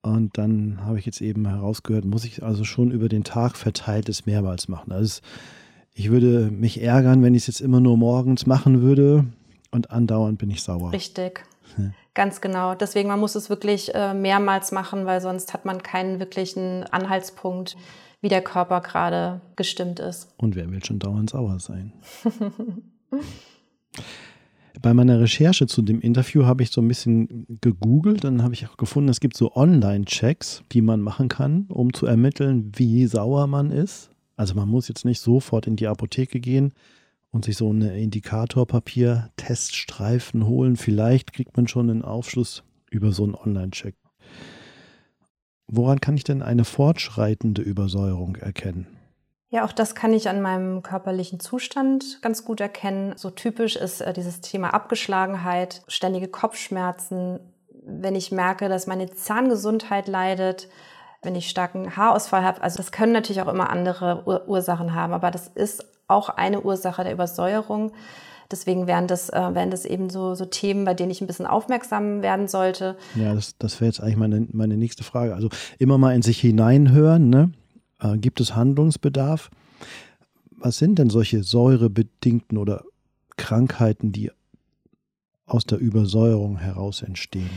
Und 0.00 0.38
dann 0.38 0.78
habe 0.84 0.98
ich 0.98 1.06
jetzt 1.06 1.20
eben 1.20 1.46
herausgehört, 1.46 2.04
muss 2.04 2.24
ich 2.24 2.42
also 2.42 2.62
schon 2.62 2.92
über 2.92 3.08
den 3.08 3.24
Tag 3.24 3.56
verteilt 3.56 4.08
es 4.08 4.26
mehrmals 4.26 4.68
machen. 4.68 4.92
Also 4.92 5.20
ich 5.92 6.10
würde 6.10 6.50
mich 6.52 6.80
ärgern, 6.80 7.22
wenn 7.22 7.34
ich 7.34 7.42
es 7.42 7.46
jetzt 7.48 7.60
immer 7.60 7.80
nur 7.80 7.96
morgens 7.96 8.46
machen 8.46 8.80
würde 8.80 9.24
und 9.72 9.90
andauernd 9.90 10.38
bin 10.38 10.50
ich 10.50 10.62
sauer. 10.62 10.92
Richtig. 10.92 11.44
Ganz 12.14 12.40
genau. 12.40 12.74
Deswegen, 12.74 13.08
man 13.08 13.20
muss 13.20 13.34
es 13.34 13.48
wirklich 13.48 13.94
äh, 13.94 14.12
mehrmals 14.12 14.70
machen, 14.70 15.06
weil 15.06 15.20
sonst 15.20 15.54
hat 15.54 15.64
man 15.64 15.82
keinen 15.82 16.20
wirklichen 16.20 16.84
Anhaltspunkt, 16.84 17.76
wie 18.20 18.28
der 18.28 18.42
Körper 18.42 18.80
gerade 18.82 19.40
gestimmt 19.56 19.98
ist. 19.98 20.28
Und 20.36 20.54
wer 20.54 20.70
will 20.70 20.84
schon 20.84 20.98
dauernd 20.98 21.30
sauer 21.30 21.58
sein? 21.58 21.92
Bei 24.80 24.94
meiner 24.94 25.20
Recherche 25.20 25.66
zu 25.66 25.82
dem 25.82 26.00
Interview 26.00 26.44
habe 26.44 26.62
ich 26.62 26.70
so 26.70 26.80
ein 26.80 26.88
bisschen 26.88 27.46
gegoogelt, 27.60 28.24
dann 28.24 28.42
habe 28.42 28.54
ich 28.54 28.66
auch 28.66 28.76
gefunden, 28.76 29.10
es 29.10 29.20
gibt 29.20 29.36
so 29.36 29.54
Online-Checks, 29.54 30.64
die 30.72 30.80
man 30.82 31.00
machen 31.00 31.28
kann, 31.28 31.66
um 31.68 31.92
zu 31.92 32.06
ermitteln, 32.06 32.72
wie 32.74 33.06
sauer 33.06 33.46
man 33.46 33.70
ist. 33.70 34.10
Also 34.36 34.54
man 34.54 34.68
muss 34.68 34.88
jetzt 34.88 35.04
nicht 35.04 35.20
sofort 35.20 35.66
in 35.66 35.76
die 35.76 35.86
Apotheke 35.86 36.40
gehen 36.40 36.72
und 37.32 37.44
sich 37.44 37.56
so 37.56 37.70
eine 37.70 37.98
Indikatorpapier-Teststreifen 37.98 40.46
holen. 40.46 40.76
Vielleicht 40.76 41.32
kriegt 41.32 41.56
man 41.56 41.66
schon 41.66 41.90
einen 41.90 42.04
Aufschluss 42.04 42.62
über 42.90 43.10
so 43.10 43.24
einen 43.24 43.34
Online-Check. 43.34 43.96
Woran 45.66 46.00
kann 46.00 46.16
ich 46.16 46.24
denn 46.24 46.42
eine 46.42 46.64
fortschreitende 46.64 47.62
Übersäuerung 47.62 48.36
erkennen? 48.36 48.86
Ja, 49.48 49.64
auch 49.64 49.72
das 49.72 49.94
kann 49.94 50.12
ich 50.12 50.28
an 50.28 50.40
meinem 50.40 50.82
körperlichen 50.82 51.40
Zustand 51.40 52.20
ganz 52.22 52.44
gut 52.44 52.60
erkennen. 52.60 53.14
So 53.16 53.30
typisch 53.30 53.76
ist 53.76 54.00
äh, 54.00 54.12
dieses 54.12 54.40
Thema 54.40 54.72
Abgeschlagenheit, 54.72 55.82
ständige 55.88 56.28
Kopfschmerzen, 56.28 57.40
wenn 57.84 58.14
ich 58.14 58.32
merke, 58.32 58.68
dass 58.68 58.86
meine 58.86 59.10
Zahngesundheit 59.10 60.08
leidet, 60.08 60.68
wenn 61.22 61.34
ich 61.34 61.48
starken 61.48 61.96
Haarausfall 61.96 62.44
habe. 62.44 62.62
Also 62.62 62.76
das 62.76 62.92
können 62.92 63.12
natürlich 63.12 63.40
auch 63.42 63.48
immer 63.48 63.70
andere 63.70 64.22
Ur 64.26 64.48
Ursachen 64.48 64.94
haben, 64.94 65.12
aber 65.12 65.30
das 65.30 65.48
ist 65.48 65.86
auch 66.08 66.28
eine 66.28 66.60
Ursache 66.62 67.04
der 67.04 67.12
Übersäuerung. 67.12 67.92
Deswegen 68.50 68.86
wären 68.86 69.06
das, 69.06 69.30
äh, 69.30 69.54
wären 69.54 69.70
das 69.70 69.86
eben 69.86 70.10
so, 70.10 70.34
so 70.34 70.44
Themen, 70.44 70.84
bei 70.84 70.92
denen 70.92 71.10
ich 71.10 71.22
ein 71.22 71.26
bisschen 71.26 71.46
aufmerksam 71.46 72.20
werden 72.20 72.48
sollte. 72.48 72.96
Ja, 73.14 73.34
das, 73.34 73.56
das 73.56 73.80
wäre 73.80 73.88
jetzt 73.88 74.00
eigentlich 74.00 74.18
meine, 74.18 74.46
meine 74.52 74.76
nächste 74.76 75.04
Frage. 75.04 75.34
Also 75.34 75.48
immer 75.78 75.96
mal 75.96 76.14
in 76.14 76.22
sich 76.22 76.38
hineinhören, 76.40 77.30
ne? 77.30 77.52
Äh, 78.00 78.18
gibt 78.18 78.40
es 78.40 78.54
Handlungsbedarf? 78.54 79.50
Was 80.50 80.76
sind 80.76 80.98
denn 80.98 81.08
solche 81.08 81.42
säurebedingten 81.42 82.58
oder 82.58 82.84
Krankheiten, 83.36 84.12
die 84.12 84.30
aus 85.46 85.64
der 85.64 85.78
Übersäuerung 85.78 86.58
heraus 86.58 87.02
entstehen? 87.02 87.50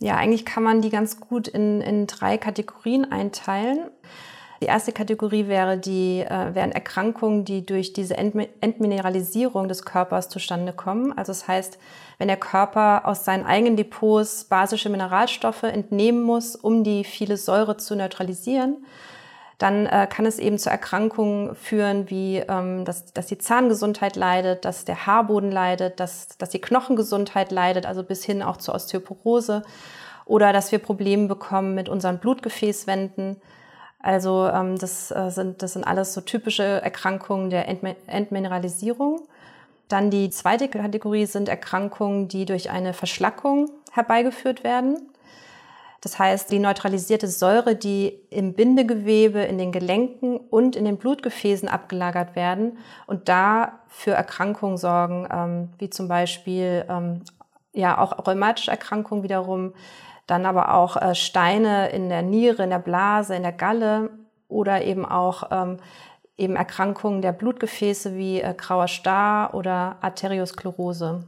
Ja, 0.00 0.16
eigentlich 0.16 0.44
kann 0.44 0.62
man 0.62 0.80
die 0.80 0.90
ganz 0.90 1.18
gut 1.18 1.48
in, 1.48 1.80
in 1.80 2.06
drei 2.06 2.38
Kategorien 2.38 3.10
einteilen. 3.10 3.90
Die 4.60 4.66
erste 4.66 4.92
Kategorie 4.92 5.46
wäre 5.46 5.78
die, 5.78 6.20
äh, 6.20 6.54
wären 6.54 6.72
Erkrankungen, 6.72 7.44
die 7.44 7.64
durch 7.64 7.92
diese 7.92 8.16
Entmineralisierung 8.16 9.68
des 9.68 9.84
Körpers 9.84 10.28
zustande 10.28 10.72
kommen. 10.72 11.16
Also 11.16 11.30
das 11.30 11.46
heißt, 11.46 11.78
wenn 12.18 12.26
der 12.26 12.36
Körper 12.36 13.06
aus 13.06 13.24
seinen 13.24 13.46
eigenen 13.46 13.76
Depots 13.76 14.44
basische 14.44 14.88
Mineralstoffe 14.88 15.62
entnehmen 15.62 16.22
muss, 16.22 16.56
um 16.56 16.82
die 16.82 17.04
viele 17.04 17.36
Säure 17.36 17.76
zu 17.76 17.94
neutralisieren, 17.94 18.84
dann 19.58 19.86
äh, 19.86 20.06
kann 20.08 20.24
es 20.24 20.38
eben 20.38 20.56
zu 20.56 20.70
Erkrankungen 20.70 21.56
führen, 21.56 22.08
wie 22.08 22.36
ähm, 22.36 22.84
dass, 22.84 23.12
dass 23.12 23.26
die 23.26 23.38
Zahngesundheit 23.38 24.14
leidet, 24.14 24.64
dass 24.64 24.84
der 24.84 25.06
Haarboden 25.06 25.50
leidet, 25.50 25.98
dass, 25.98 26.28
dass 26.38 26.50
die 26.50 26.60
Knochengesundheit 26.60 27.50
leidet, 27.50 27.84
also 27.84 28.04
bis 28.04 28.24
hin 28.24 28.42
auch 28.42 28.58
zur 28.58 28.76
Osteoporose 28.76 29.64
oder 30.26 30.52
dass 30.52 30.70
wir 30.70 30.78
Probleme 30.78 31.26
bekommen 31.26 31.74
mit 31.74 31.88
unseren 31.88 32.18
Blutgefäßwänden. 32.18 33.40
Also 34.00 34.46
ähm, 34.46 34.78
das, 34.78 35.10
äh, 35.10 35.30
sind, 35.30 35.60
das 35.62 35.72
sind 35.72 35.84
alles 35.84 36.14
so 36.14 36.20
typische 36.20 36.62
Erkrankungen 36.62 37.50
der 37.50 37.66
Entmineralisierung. 38.06 39.26
Dann 39.88 40.10
die 40.10 40.30
zweite 40.30 40.68
Kategorie 40.68 41.26
sind 41.26 41.48
Erkrankungen, 41.48 42.28
die 42.28 42.44
durch 42.44 42.70
eine 42.70 42.92
Verschlackung 42.92 43.70
herbeigeführt 43.90 44.62
werden. 44.62 45.08
Das 46.00 46.18
heißt, 46.18 46.52
die 46.52 46.60
neutralisierte 46.60 47.26
Säure, 47.26 47.74
die 47.74 48.20
im 48.30 48.54
Bindegewebe, 48.54 49.40
in 49.40 49.58
den 49.58 49.72
Gelenken 49.72 50.36
und 50.36 50.76
in 50.76 50.84
den 50.84 50.96
Blutgefäßen 50.96 51.68
abgelagert 51.68 52.36
werden 52.36 52.78
und 53.06 53.28
da 53.28 53.80
für 53.88 54.12
Erkrankungen 54.12 54.76
sorgen, 54.76 55.26
ähm, 55.32 55.68
wie 55.78 55.90
zum 55.90 56.06
Beispiel 56.06 56.84
ähm, 56.88 57.22
ja 57.72 57.98
auch 57.98 58.26
rheumatische 58.26 58.70
Erkrankungen 58.70 59.24
wiederum, 59.24 59.74
dann 60.28 60.46
aber 60.46 60.74
auch 60.74 60.96
äh, 60.96 61.16
Steine 61.16 61.88
in 61.90 62.08
der 62.08 62.22
Niere, 62.22 62.62
in 62.62 62.70
der 62.70 62.78
Blase, 62.78 63.34
in 63.34 63.42
der 63.42 63.52
Galle 63.52 64.10
oder 64.46 64.82
eben 64.82 65.04
auch 65.04 65.50
ähm, 65.50 65.78
eben 66.36 66.54
Erkrankungen 66.54 67.22
der 67.22 67.32
Blutgefäße 67.32 68.16
wie 68.16 68.40
äh, 68.40 68.54
grauer 68.54 68.86
Star 68.86 69.52
oder 69.54 69.96
Arteriosklerose. 70.00 71.24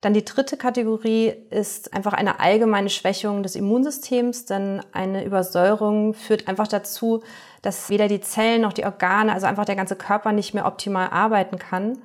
Dann 0.00 0.14
die 0.14 0.24
dritte 0.24 0.56
Kategorie 0.56 1.32
ist 1.50 1.92
einfach 1.92 2.12
eine 2.12 2.38
allgemeine 2.38 2.88
Schwächung 2.88 3.42
des 3.42 3.56
Immunsystems, 3.56 4.44
denn 4.44 4.80
eine 4.92 5.24
Übersäuerung 5.24 6.14
führt 6.14 6.46
einfach 6.46 6.68
dazu, 6.68 7.24
dass 7.62 7.90
weder 7.90 8.06
die 8.06 8.20
Zellen 8.20 8.62
noch 8.62 8.72
die 8.72 8.84
Organe, 8.84 9.32
also 9.32 9.46
einfach 9.46 9.64
der 9.64 9.74
ganze 9.74 9.96
Körper 9.96 10.30
nicht 10.30 10.54
mehr 10.54 10.66
optimal 10.66 11.08
arbeiten 11.10 11.58
kann 11.58 11.98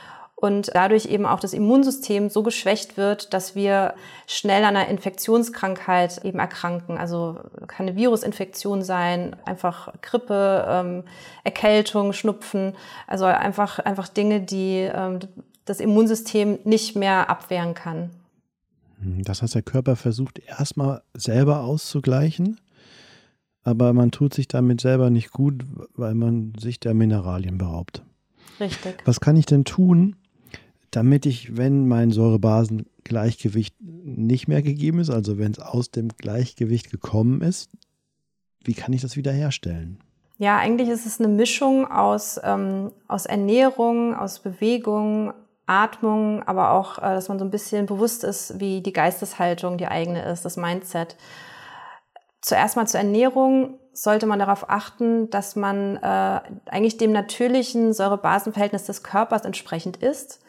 und 0.43 0.71
dadurch 0.73 1.05
eben 1.05 1.27
auch 1.27 1.39
das 1.39 1.53
Immunsystem 1.53 2.29
so 2.29 2.41
geschwächt 2.43 2.97
wird, 2.97 3.33
dass 3.33 3.55
wir 3.55 3.93
schnell 4.27 4.63
an 4.63 4.75
einer 4.75 4.89
Infektionskrankheit 4.89 6.25
eben 6.25 6.39
erkranken. 6.39 6.97
Also 6.97 7.37
kann 7.67 7.87
eine 7.87 7.95
Virusinfektion 7.95 8.81
sein, 8.81 9.37
einfach 9.45 9.93
Grippe, 10.01 10.65
ähm, 10.67 11.03
Erkältung, 11.43 12.11
Schnupfen, 12.11 12.75
also 13.07 13.23
einfach 13.23 13.79
einfach 13.79 14.09
Dinge, 14.09 14.41
die 14.41 14.79
ähm, 14.79 15.19
das 15.65 15.79
Immunsystem 15.79 16.59
nicht 16.63 16.95
mehr 16.95 17.29
abwehren 17.29 17.73
kann. 17.73 18.09
Das 19.23 19.41
heißt, 19.41 19.55
der 19.55 19.61
Körper 19.61 19.95
versucht 19.95 20.39
erstmal 20.39 21.01
selber 21.13 21.61
auszugleichen, 21.61 22.59
aber 23.63 23.93
man 23.93 24.11
tut 24.11 24.33
sich 24.33 24.47
damit 24.47 24.81
selber 24.81 25.09
nicht 25.09 25.31
gut, 25.31 25.65
weil 25.95 26.15
man 26.15 26.53
sich 26.59 26.79
der 26.79 26.93
Mineralien 26.93 27.57
beraubt. 27.57 28.03
Richtig. 28.59 28.95
Was 29.05 29.19
kann 29.19 29.35
ich 29.35 29.45
denn 29.45 29.65
tun, 29.65 30.15
damit 30.91 31.25
ich, 31.25 31.57
wenn 31.57 31.87
mein 31.87 32.11
Säurebasengleichgewicht 32.11 33.75
nicht 33.81 34.47
mehr 34.47 34.61
gegeben 34.61 34.99
ist, 34.99 35.09
also 35.09 35.37
wenn 35.37 35.51
es 35.51 35.59
aus 35.59 35.91
dem 35.91 36.09
Gleichgewicht 36.09 36.91
gekommen 36.91 37.41
ist, 37.41 37.71
wie 38.63 38.73
kann 38.73 38.93
ich 38.93 39.01
das 39.01 39.17
wiederherstellen? 39.17 39.99
Ja, 40.37 40.57
eigentlich 40.57 40.89
ist 40.89 41.05
es 41.05 41.19
eine 41.19 41.29
Mischung 41.29 41.85
aus, 41.89 42.39
ähm, 42.43 42.91
aus 43.07 43.25
Ernährung, 43.25 44.15
aus 44.15 44.39
Bewegung, 44.39 45.33
Atmung, 45.65 46.43
aber 46.43 46.71
auch, 46.71 46.97
äh, 46.97 47.01
dass 47.01 47.29
man 47.29 47.39
so 47.39 47.45
ein 47.45 47.51
bisschen 47.51 47.85
bewusst 47.85 48.23
ist, 48.23 48.59
wie 48.59 48.81
die 48.81 48.93
Geisteshaltung 48.93 49.77
die 49.77 49.87
eigene 49.87 50.23
ist, 50.25 50.45
das 50.45 50.57
Mindset. 50.57 51.15
Zuerst 52.41 52.75
mal 52.75 52.87
zur 52.87 52.99
Ernährung 52.99 53.79
sollte 53.93 54.25
man 54.25 54.39
darauf 54.39 54.69
achten, 54.69 55.29
dass 55.29 55.55
man 55.55 55.97
äh, 55.97 56.41
eigentlich 56.65 56.97
dem 56.97 57.11
natürlichen 57.11 57.93
Säure-Basen-Verhältnis 57.93 58.85
des 58.85 59.03
Körpers 59.03 59.45
entsprechend 59.45 59.97
ist, 59.97 60.41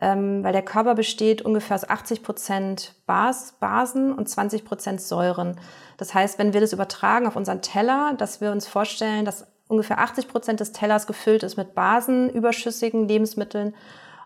ähm, 0.00 0.42
weil 0.42 0.52
der 0.52 0.62
Körper 0.62 0.94
besteht 0.94 1.42
ungefähr 1.42 1.74
aus 1.74 1.88
80 1.88 2.22
Prozent 2.22 2.94
Bas 3.06 3.56
Basen 3.60 4.12
und 4.12 4.28
20 4.28 4.64
Prozent 4.64 5.02
Säuren. 5.02 5.60
Das 5.98 6.14
heißt, 6.14 6.38
wenn 6.38 6.52
wir 6.52 6.60
das 6.60 6.72
übertragen 6.72 7.26
auf 7.26 7.36
unseren 7.36 7.62
Teller, 7.62 8.14
dass 8.16 8.40
wir 8.40 8.50
uns 8.50 8.66
vorstellen, 8.66 9.24
dass 9.24 9.46
ungefähr 9.68 9.98
80 9.98 10.28
Prozent 10.28 10.60
des 10.60 10.72
Tellers 10.72 11.06
gefüllt 11.06 11.42
ist 11.42 11.56
mit 11.56 11.74
basenüberschüssigen 11.74 13.08
Lebensmitteln 13.08 13.74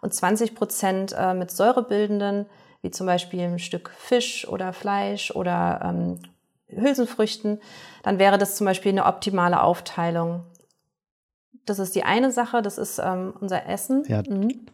und 0.00 0.14
20 0.14 0.54
Prozent 0.54 1.14
äh, 1.16 1.34
mit 1.34 1.50
säurebildenden, 1.50 2.46
wie 2.82 2.90
zum 2.90 3.06
Beispiel 3.06 3.40
ein 3.40 3.58
Stück 3.58 3.90
Fisch 3.90 4.46
oder 4.46 4.72
Fleisch 4.72 5.30
oder 5.32 5.80
ähm, 5.82 6.18
Hülsenfrüchten, 6.68 7.60
dann 8.02 8.18
wäre 8.18 8.38
das 8.38 8.56
zum 8.56 8.66
Beispiel 8.66 8.92
eine 8.92 9.06
optimale 9.06 9.62
Aufteilung. 9.62 10.44
Das 11.64 11.78
ist 11.78 11.94
die 11.94 12.04
eine 12.04 12.30
Sache, 12.30 12.62
das 12.62 12.78
ist 12.78 13.00
ähm, 13.02 13.34
unser 13.40 13.66
Essen. 13.66 14.04
Ja, 14.06 14.22
mhm. 14.26 14.66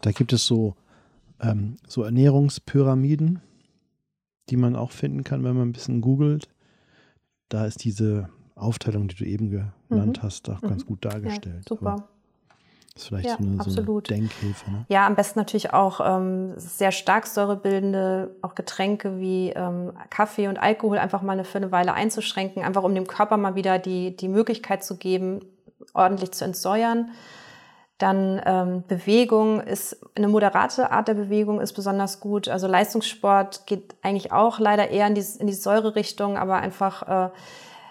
Da 0.00 0.12
gibt 0.12 0.32
es 0.32 0.46
so, 0.46 0.74
ähm, 1.40 1.76
so 1.86 2.02
Ernährungspyramiden, 2.02 3.40
die 4.50 4.56
man 4.56 4.76
auch 4.76 4.92
finden 4.92 5.24
kann, 5.24 5.44
wenn 5.44 5.56
man 5.56 5.68
ein 5.68 5.72
bisschen 5.72 6.00
googelt. 6.00 6.48
Da 7.48 7.66
ist 7.66 7.84
diese 7.84 8.28
Aufteilung, 8.54 9.08
die 9.08 9.16
du 9.16 9.24
eben 9.24 9.50
genannt 9.88 10.18
mhm. 10.18 10.22
hast, 10.22 10.48
auch 10.48 10.62
mhm. 10.62 10.68
ganz 10.68 10.86
gut 10.86 11.04
dargestellt. 11.04 11.64
Ja, 11.64 11.68
super. 11.68 11.92
Aber 11.92 12.08
das 12.98 13.04
ist 13.04 13.08
vielleicht 13.08 13.26
ja, 13.26 13.36
so, 13.36 13.44
eine, 13.44 13.62
so, 13.62 13.92
eine, 13.92 14.02
Denkhilfe. 14.02 14.70
Ne? 14.70 14.84
Ja, 14.88 15.06
am 15.06 15.14
besten 15.14 15.38
natürlich 15.38 15.72
auch 15.72 16.00
ähm, 16.04 16.54
sehr 16.56 16.90
stark 16.90 17.28
säurebildende, 17.28 18.34
auch 18.42 18.56
Getränke 18.56 19.20
wie 19.20 19.50
ähm, 19.50 19.92
Kaffee 20.10 20.48
und 20.48 20.58
Alkohol 20.58 20.98
einfach 20.98 21.22
mal 21.22 21.44
für 21.44 21.58
eine 21.58 21.70
Weile 21.70 21.94
einzuschränken, 21.94 22.64
einfach 22.64 22.82
um 22.82 22.94
dem 22.94 23.06
Körper 23.06 23.36
mal 23.36 23.54
wieder 23.54 23.78
die, 23.78 24.16
die 24.16 24.26
Möglichkeit 24.26 24.82
zu 24.82 24.96
geben, 24.96 25.44
ordentlich 25.94 26.32
zu 26.32 26.44
entsäuern. 26.44 27.10
Dann 27.98 28.42
ähm, 28.44 28.84
Bewegung 28.88 29.60
ist 29.60 29.96
eine 30.16 30.26
moderate 30.26 30.90
Art 30.90 31.06
der 31.06 31.14
Bewegung 31.14 31.60
ist 31.60 31.74
besonders 31.74 32.18
gut. 32.18 32.48
Also 32.48 32.66
Leistungssport 32.66 33.66
geht 33.66 33.94
eigentlich 34.02 34.32
auch 34.32 34.58
leider 34.58 34.90
eher 34.90 35.06
in 35.06 35.14
die, 35.14 35.24
in 35.38 35.46
die 35.46 35.52
Säurerichtung, 35.52 36.36
aber 36.36 36.56
einfach 36.56 37.28
äh, 37.28 37.30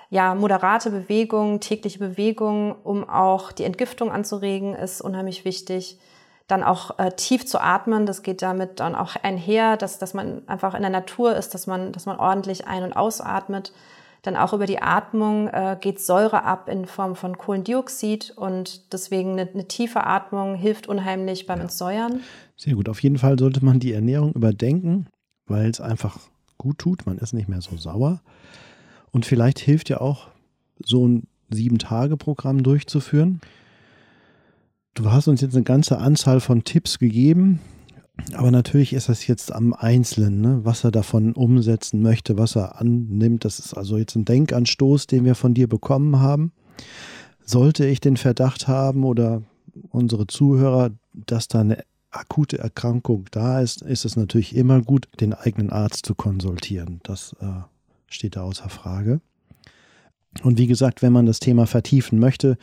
ja, 0.10 0.36
moderate 0.36 0.89
Bewegung, 0.89 1.60
tägliche 1.60 2.00
Bewegung, 2.00 2.76
um 2.84 3.08
auch 3.08 3.52
die 3.52 3.65
Entgiftung 3.65 4.12
anzuregen, 4.12 4.74
ist 4.74 5.02
unheimlich 5.02 5.43
wichtig. 5.46 6.00
Dann 6.48 6.63
auch 6.63 6.98
äh, 6.98 7.12
tief 7.12 7.46
zu 7.46 7.60
atmen, 7.60 8.06
das 8.06 8.24
geht 8.24 8.41
damit 8.41 8.80
dann 8.80 8.96
auch 8.96 9.17
einher, 9.22 9.76
dass, 9.76 10.00
dass 10.00 10.13
man 10.13 10.48
einfach 10.48 10.76
in 10.76 10.82
der 10.82 10.89
Natur 10.89 11.36
ist, 11.36 11.54
dass 11.54 11.67
man, 11.67 11.91
dass 11.91 12.06
man 12.06 12.17
ordentlich 12.17 12.67
ein- 12.67 12.84
und 12.84 12.93
ausatmet. 12.93 13.74
Dann 14.22 14.38
auch 14.38 14.54
über 14.54 14.65
die 14.65 14.82
Atmung 14.82 15.50
äh, 15.50 15.78
geht 15.80 16.00
Säure 16.00 16.43
ab 16.43 16.70
in 16.70 16.86
Form 16.86 17.15
von 17.15 17.38
Kohlendioxid 17.38 18.34
und 18.36 18.93
deswegen 18.93 19.34
eine, 19.34 19.50
eine 19.50 19.67
tiefe 19.67 20.06
Atmung 20.06 20.56
hilft 20.56 20.88
unheimlich 20.88 21.48
beim 21.48 21.60
ja. 21.60 21.63
Entsäuern. 21.63 22.22
Sehr 22.56 22.76
gut. 22.76 22.88
Auf 22.88 23.04
jeden 23.04 23.17
Fall 23.17 23.38
sollte 23.38 23.63
man 23.63 23.80
die 23.80 23.93
Ernährung 23.93 24.32
überdenken, 24.34 25.08
weil 25.48 25.70
es 25.70 25.82
einfach 25.82 26.17
gut 26.58 26.80
tut. 26.80 27.06
Man 27.06 27.17
ist 27.17 27.34
nicht 27.34 27.50
mehr 27.50 27.62
so 27.62 27.78
sauer. 27.78 28.22
Und 29.12 29.26
vielleicht 29.26 29.60
hilft 29.60 29.89
ja 29.89 30.02
auch, 30.02 30.28
so 30.84 31.08
ein 31.08 31.28
Sieben-Tage-Programm 31.50 32.63
durchzuführen. 32.63 33.41
Du 34.93 35.12
hast 35.12 35.28
uns 35.28 35.41
jetzt 35.41 35.56
eine 35.56 35.63
ganze 35.63 35.98
Anzahl 36.00 36.39
von 36.39 36.63
Tipps 36.63 37.00
gegeben, 37.00 37.60
aber 38.34 38.52
natürlich 38.52 38.93
ist 38.93 39.10
das 39.10 39.28
jetzt 39.28 39.52
am 39.52 39.74
Einzelnen, 39.74 40.41
ne? 40.41 40.60
was 40.63 40.84
er 40.84 40.91
davon 40.91 41.34
umsetzen 41.34 42.02
möchte, 42.02 42.38
was 42.38 42.56
er 42.56 42.80
annimmt. 42.82 43.46
Das 43.46 43.60
ist 43.60 43.74
also 43.74 43.98
jetzt 43.98 44.15
ein 44.15 44.26
Denkanstoß, 44.26 45.08
den 45.08 45.24
wir 45.24 45.36
von 45.36 45.54
dir 45.54 45.67
bekommen 45.67 46.20
haben. 46.20 46.52
Sollte 47.43 47.86
ich 47.86 48.02
den 48.02 48.17
Verdacht 48.17 48.67
haben 48.67 49.04
oder 49.04 49.43
unsere 49.89 50.28
Zuhörer, 50.28 50.91
dass 51.13 51.48
da 51.48 51.62
eine 51.62 51.84
akute 52.10 52.58
Erkrankung 52.58 53.26
da 53.32 53.62
ist, 53.62 53.82
ist 53.84 54.06
es 54.06 54.15
natürlich 54.15 54.56
immer 54.56 54.82
gut, 54.82 55.08
den 55.20 55.34
eigenen 55.34 55.70
Arzt 55.70 56.06
zu 56.06 56.15
konsultieren. 56.15 57.00
Das 57.04 57.36
äh, 57.39 57.62
steht 58.10 58.36
da 58.36 58.43
außer 58.43 58.70
Frage. 58.70 59.22
Und 60.43 60.58
wie 60.58 60.67
gesagt, 60.67 61.02
wenn 61.02 61.13
man 61.13 61.26
das 61.26 61.39
Thema 61.39 61.65
vertiefen 61.67 62.20
möchte, 62.20 62.58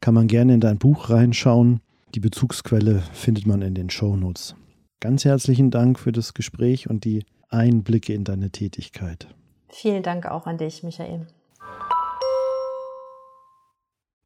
kann 0.00 0.14
man 0.14 0.26
gerne 0.26 0.54
in 0.54 0.60
dein 0.60 0.78
Buch 0.78 1.10
reinschauen. 1.10 1.80
Die 2.14 2.20
Bezugsquelle 2.20 3.02
findet 3.12 3.46
man 3.46 3.62
in 3.62 3.74
den 3.74 3.90
Shownotes. 3.90 4.54
Ganz 5.00 5.24
herzlichen 5.24 5.70
Dank 5.70 5.98
für 5.98 6.12
das 6.12 6.34
Gespräch 6.34 6.88
und 6.88 7.04
die 7.04 7.24
Einblicke 7.50 8.12
in 8.12 8.24
deine 8.24 8.50
Tätigkeit. 8.50 9.28
Vielen 9.68 10.02
Dank 10.02 10.26
auch 10.26 10.46
an 10.46 10.58
dich, 10.58 10.82
Michael. 10.82 11.26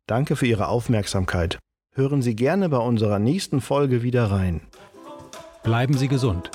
Danke 0.07 0.37
für 0.37 0.47
Ihre 0.47 0.68
Aufmerksamkeit. 0.68 1.59
Hören 1.94 2.23
Sie 2.23 2.35
gerne 2.35 2.68
bei 2.68 2.79
unserer 2.79 3.18
nächsten 3.18 3.61
Folge 3.61 4.03
wieder 4.03 4.31
rein. 4.31 4.61
Bleiben 5.62 5.94
Sie 5.94 6.09
gesund. 6.09 6.51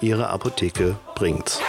Ihre 0.00 0.28
Apotheke 0.28 0.96
bringt's. 1.14 1.60